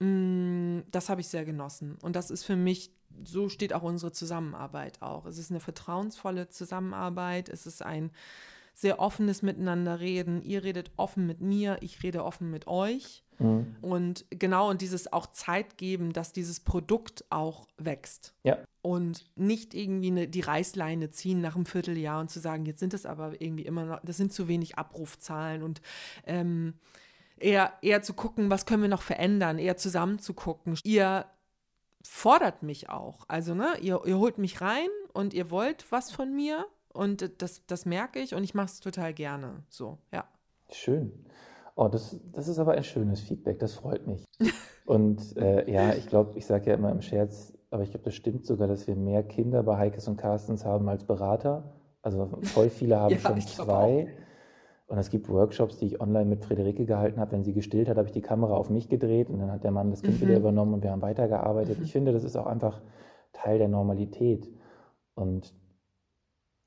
[0.00, 1.98] das habe ich sehr genossen.
[2.02, 2.90] Und das ist für mich,
[3.22, 5.26] so steht auch unsere Zusammenarbeit auch.
[5.26, 8.10] Es ist eine vertrauensvolle Zusammenarbeit, es ist ein
[8.74, 10.40] sehr offenes Miteinander reden.
[10.40, 13.24] Ihr redet offen mit mir, ich rede offen mit euch.
[13.38, 13.76] Mhm.
[13.82, 18.32] Und genau, und dieses auch Zeit geben, dass dieses Produkt auch wächst.
[18.42, 18.56] Ja.
[18.80, 22.94] Und nicht irgendwie eine, die Reißleine ziehen nach einem Vierteljahr und zu sagen, jetzt sind
[22.94, 25.82] das aber irgendwie immer noch, das sind zu wenig Abrufzahlen und
[26.26, 26.74] ähm,
[27.40, 30.78] eher, eher zu gucken, was können wir noch verändern, eher zusammen zu gucken.
[30.84, 31.26] Ihr
[32.02, 33.24] fordert mich auch.
[33.28, 37.66] Also, ne, ihr, ihr holt mich rein und ihr wollt was von mir und das,
[37.66, 39.62] das merke ich und ich mache es total gerne.
[39.68, 40.24] So, ja.
[40.70, 41.12] Schön.
[41.76, 44.24] Oh, das, das ist aber ein schönes Feedback, das freut mich.
[44.84, 48.14] Und äh, ja, ich glaube, ich sage ja immer im Scherz, aber ich glaube, das
[48.14, 51.72] stimmt sogar, dass wir mehr Kinder bei Heikes und Carstens haben als Berater.
[52.02, 54.08] Also voll viele haben ja, schon zwei.
[54.90, 57.30] Und es gibt Workshops, die ich online mit Friederike gehalten habe.
[57.30, 59.70] Wenn sie gestillt hat, habe ich die Kamera auf mich gedreht und dann hat der
[59.70, 60.26] Mann das Kind mhm.
[60.26, 61.78] wieder übernommen und wir haben weitergearbeitet.
[61.78, 61.84] Mhm.
[61.84, 62.82] Ich finde, das ist auch einfach
[63.32, 64.50] Teil der Normalität.
[65.14, 65.54] Und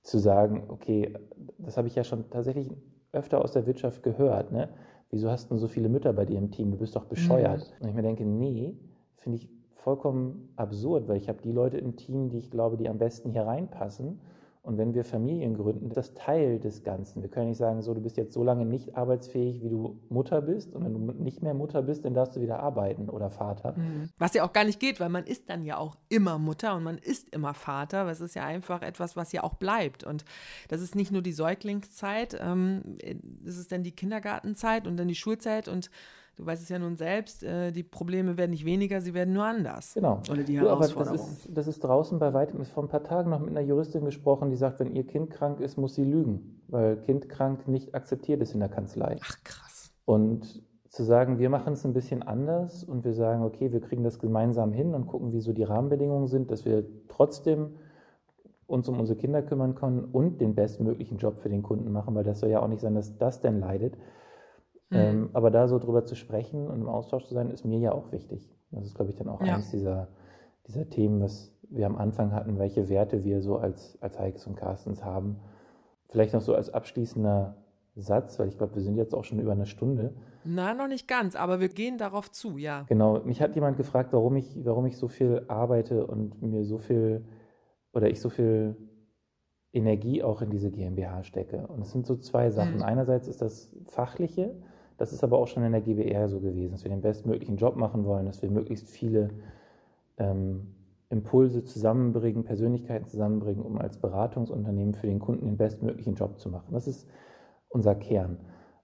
[0.03, 1.13] zu sagen, okay,
[1.57, 2.71] das habe ich ja schon tatsächlich
[3.11, 4.69] öfter aus der Wirtschaft gehört, ne?
[5.09, 6.71] Wieso hast du so viele Mütter bei dir im Team?
[6.71, 7.75] Du bist doch bescheuert.
[7.77, 7.83] Mhm.
[7.83, 8.79] Und ich mir denke, nee,
[9.17, 12.87] finde ich vollkommen absurd, weil ich habe die Leute im Team, die ich glaube, die
[12.87, 14.21] am besten hier reinpassen.
[14.65, 17.21] Und wenn wir Familien gründen, das Teil des Ganzen.
[17.21, 20.41] Wir können nicht sagen, so, du bist jetzt so lange nicht arbeitsfähig, wie du Mutter
[20.41, 20.73] bist.
[20.73, 23.73] Und wenn du nicht mehr Mutter bist, dann darfst du wieder arbeiten oder Vater.
[23.77, 24.09] Mhm.
[24.17, 26.83] Was ja auch gar nicht geht, weil man ist dann ja auch immer Mutter und
[26.83, 28.05] man ist immer Vater.
[28.05, 30.05] Das ist ja einfach etwas, was ja auch bleibt.
[30.05, 30.23] Und
[30.69, 32.95] das ist nicht nur die Säuglingszeit, ähm,
[33.43, 35.91] das ist dann die Kindergartenzeit und dann die Schulzeit und
[36.35, 39.45] du weißt es ja nun selbst, äh, die Probleme werden nicht weniger, sie werden nur
[39.45, 39.93] anders.
[39.93, 40.21] Genau.
[40.29, 41.19] Oder die Herausforderungen.
[41.19, 43.49] Aber das ist, das ist draußen bei weitem, ich vor ein paar Tagen noch mit
[43.49, 47.29] einer Juristin gesprochen, die sagt, wenn ihr Kind krank ist, muss sie lügen, weil Kind
[47.29, 49.17] krank nicht akzeptiert ist in der Kanzlei.
[49.21, 49.91] Ach krass.
[50.05, 54.03] Und zu sagen, wir machen es ein bisschen anders und wir sagen, okay, wir kriegen
[54.03, 57.77] das gemeinsam hin und gucken, wie so die Rahmenbedingungen sind, dass wir trotzdem
[58.67, 62.23] uns um unsere Kinder kümmern können und den bestmöglichen Job für den Kunden machen, weil
[62.23, 63.97] das soll ja auch nicht sein, dass das denn leidet.
[64.93, 64.99] Mhm.
[64.99, 67.91] Ähm, aber da so drüber zu sprechen und im Austausch zu sein, ist mir ja
[67.91, 68.49] auch wichtig.
[68.71, 69.55] Das ist, glaube ich, dann auch ja.
[69.55, 70.07] eines dieser,
[70.67, 74.55] dieser Themen, was wir am Anfang hatten, welche Werte wir so als, als Heikes und
[74.55, 75.39] Carstens haben.
[76.09, 77.55] Vielleicht noch so als abschließender
[77.95, 80.13] Satz, weil ich glaube, wir sind jetzt auch schon über eine Stunde.
[80.43, 82.85] Na, noch nicht ganz, aber wir gehen darauf zu, ja.
[82.87, 86.77] Genau, mich hat jemand gefragt, warum ich, warum ich so viel arbeite und mir so
[86.77, 87.25] viel
[87.93, 88.75] oder ich so viel
[89.71, 91.67] Energie auch in diese GmbH stecke.
[91.67, 92.77] Und es sind so zwei Sachen.
[92.77, 92.83] Mhm.
[92.83, 94.55] Einerseits ist das Fachliche,
[95.03, 97.75] das ist aber auch schon in der GBR so gewesen, dass wir den bestmöglichen Job
[97.75, 99.31] machen wollen, dass wir möglichst viele
[100.17, 100.73] ähm,
[101.09, 106.73] Impulse zusammenbringen, Persönlichkeiten zusammenbringen, um als Beratungsunternehmen für den Kunden den bestmöglichen Job zu machen.
[106.73, 107.05] Das ist
[107.67, 108.37] unser Kern.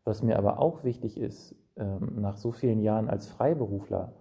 [0.04, 4.12] Was mir aber auch wichtig ist, ähm, nach so vielen Jahren als Freiberufler,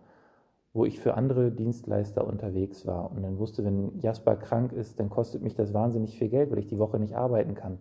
[0.73, 5.11] wo ich für andere Dienstleister unterwegs war und dann wusste, wenn Jasper krank ist, dann
[5.11, 7.79] kostet mich das wahnsinnig viel Geld, weil ich die Woche nicht arbeiten kann.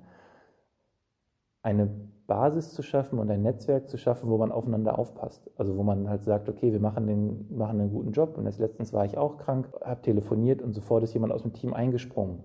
[1.62, 1.90] Eine
[2.28, 5.50] Basis zu schaffen und ein Netzwerk zu schaffen, wo man aufeinander aufpasst.
[5.56, 8.38] Also wo man halt sagt, okay, wir machen, den, machen einen guten Job.
[8.38, 11.54] Und jetzt letztens war ich auch krank, habe telefoniert und sofort ist jemand aus dem
[11.54, 12.44] Team eingesprungen.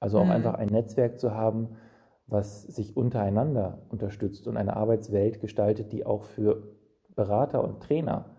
[0.00, 0.32] Also auch mhm.
[0.32, 1.76] einfach ein Netzwerk zu haben,
[2.26, 6.62] was sich untereinander unterstützt und eine Arbeitswelt gestaltet, die auch für
[7.14, 8.36] Berater und Trainer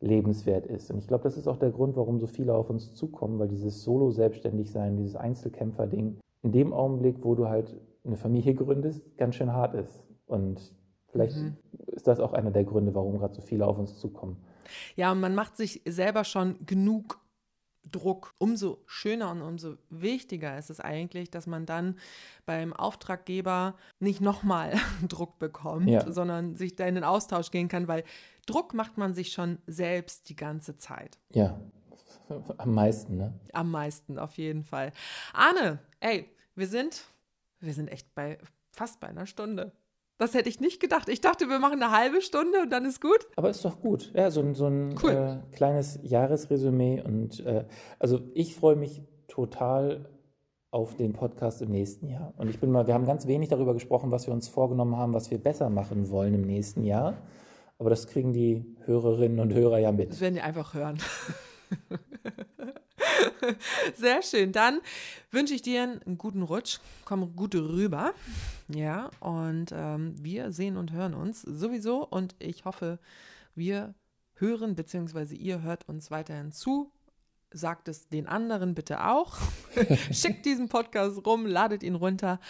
[0.00, 0.90] lebenswert ist.
[0.90, 3.48] Und ich glaube, das ist auch der Grund, warum so viele auf uns zukommen, weil
[3.48, 9.52] dieses Solo-Selbstständig-Sein, dieses Einzelkämpfer-Ding, in dem Augenblick, wo du halt eine Familie gründest, ganz schön
[9.52, 10.04] hart ist.
[10.26, 10.60] Und
[11.08, 11.56] vielleicht mhm.
[11.88, 14.36] ist das auch einer der Gründe, warum gerade so viele auf uns zukommen.
[14.96, 17.20] Ja, und man macht sich selber schon genug
[17.90, 18.34] Druck.
[18.38, 21.96] Umso schöner und umso wichtiger ist es eigentlich, dass man dann
[22.44, 24.74] beim Auftraggeber nicht nochmal
[25.08, 26.10] Druck bekommt, ja.
[26.10, 28.04] sondern sich da in den Austausch gehen kann, weil
[28.46, 31.18] Druck macht man sich schon selbst die ganze Zeit.
[31.32, 31.60] Ja,
[32.58, 33.34] am meisten, ne?
[33.52, 34.92] Am meisten, auf jeden Fall.
[35.32, 37.04] Arne, ey, wir sind
[37.60, 38.38] wir sind echt bei
[38.70, 39.72] fast bei einer Stunde.
[40.18, 41.08] Das hätte ich nicht gedacht.
[41.10, 43.26] Ich dachte, wir machen eine halbe Stunde und dann ist gut.
[43.36, 44.12] Aber ist doch gut.
[44.14, 45.10] Ja, so, so ein cool.
[45.10, 47.02] äh, kleines Jahresresümee.
[47.02, 47.66] Und äh,
[47.98, 50.08] also ich freue mich total
[50.70, 52.32] auf den Podcast im nächsten Jahr.
[52.38, 55.12] Und ich bin mal, wir haben ganz wenig darüber gesprochen, was wir uns vorgenommen haben,
[55.12, 57.18] was wir besser machen wollen im nächsten Jahr.
[57.78, 60.12] Aber das kriegen die Hörerinnen und Hörer ja mit.
[60.12, 60.98] Das werden die einfach hören.
[63.96, 64.52] Sehr schön.
[64.52, 64.80] Dann
[65.30, 66.78] wünsche ich dir einen guten Rutsch.
[67.04, 68.14] Komm gut rüber.
[68.68, 72.06] Ja, und ähm, wir sehen und hören uns sowieso.
[72.06, 72.98] Und ich hoffe,
[73.54, 73.94] wir
[74.34, 76.92] hören, beziehungsweise ihr hört uns weiterhin zu.
[77.52, 79.38] Sagt es den anderen bitte auch.
[80.10, 82.40] Schickt diesen Podcast rum, ladet ihn runter.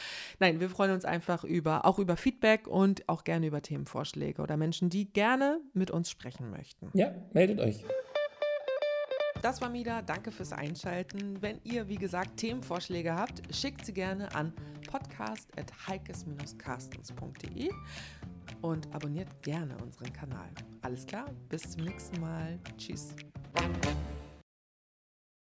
[0.41, 4.57] Nein, wir freuen uns einfach über, auch über Feedback und auch gerne über Themenvorschläge oder
[4.57, 6.91] Menschen, die gerne mit uns sprechen möchten.
[6.95, 7.85] Ja, meldet euch.
[9.43, 10.01] Das war Mida.
[10.03, 11.41] Danke fürs Einschalten.
[11.41, 14.53] Wenn ihr, wie gesagt, Themenvorschläge habt, schickt sie gerne an
[14.91, 17.71] podcast.heikes-carstens.de
[18.63, 20.49] und abonniert gerne unseren Kanal.
[20.83, 22.59] Alles klar, bis zum nächsten Mal.
[22.77, 23.15] Tschüss.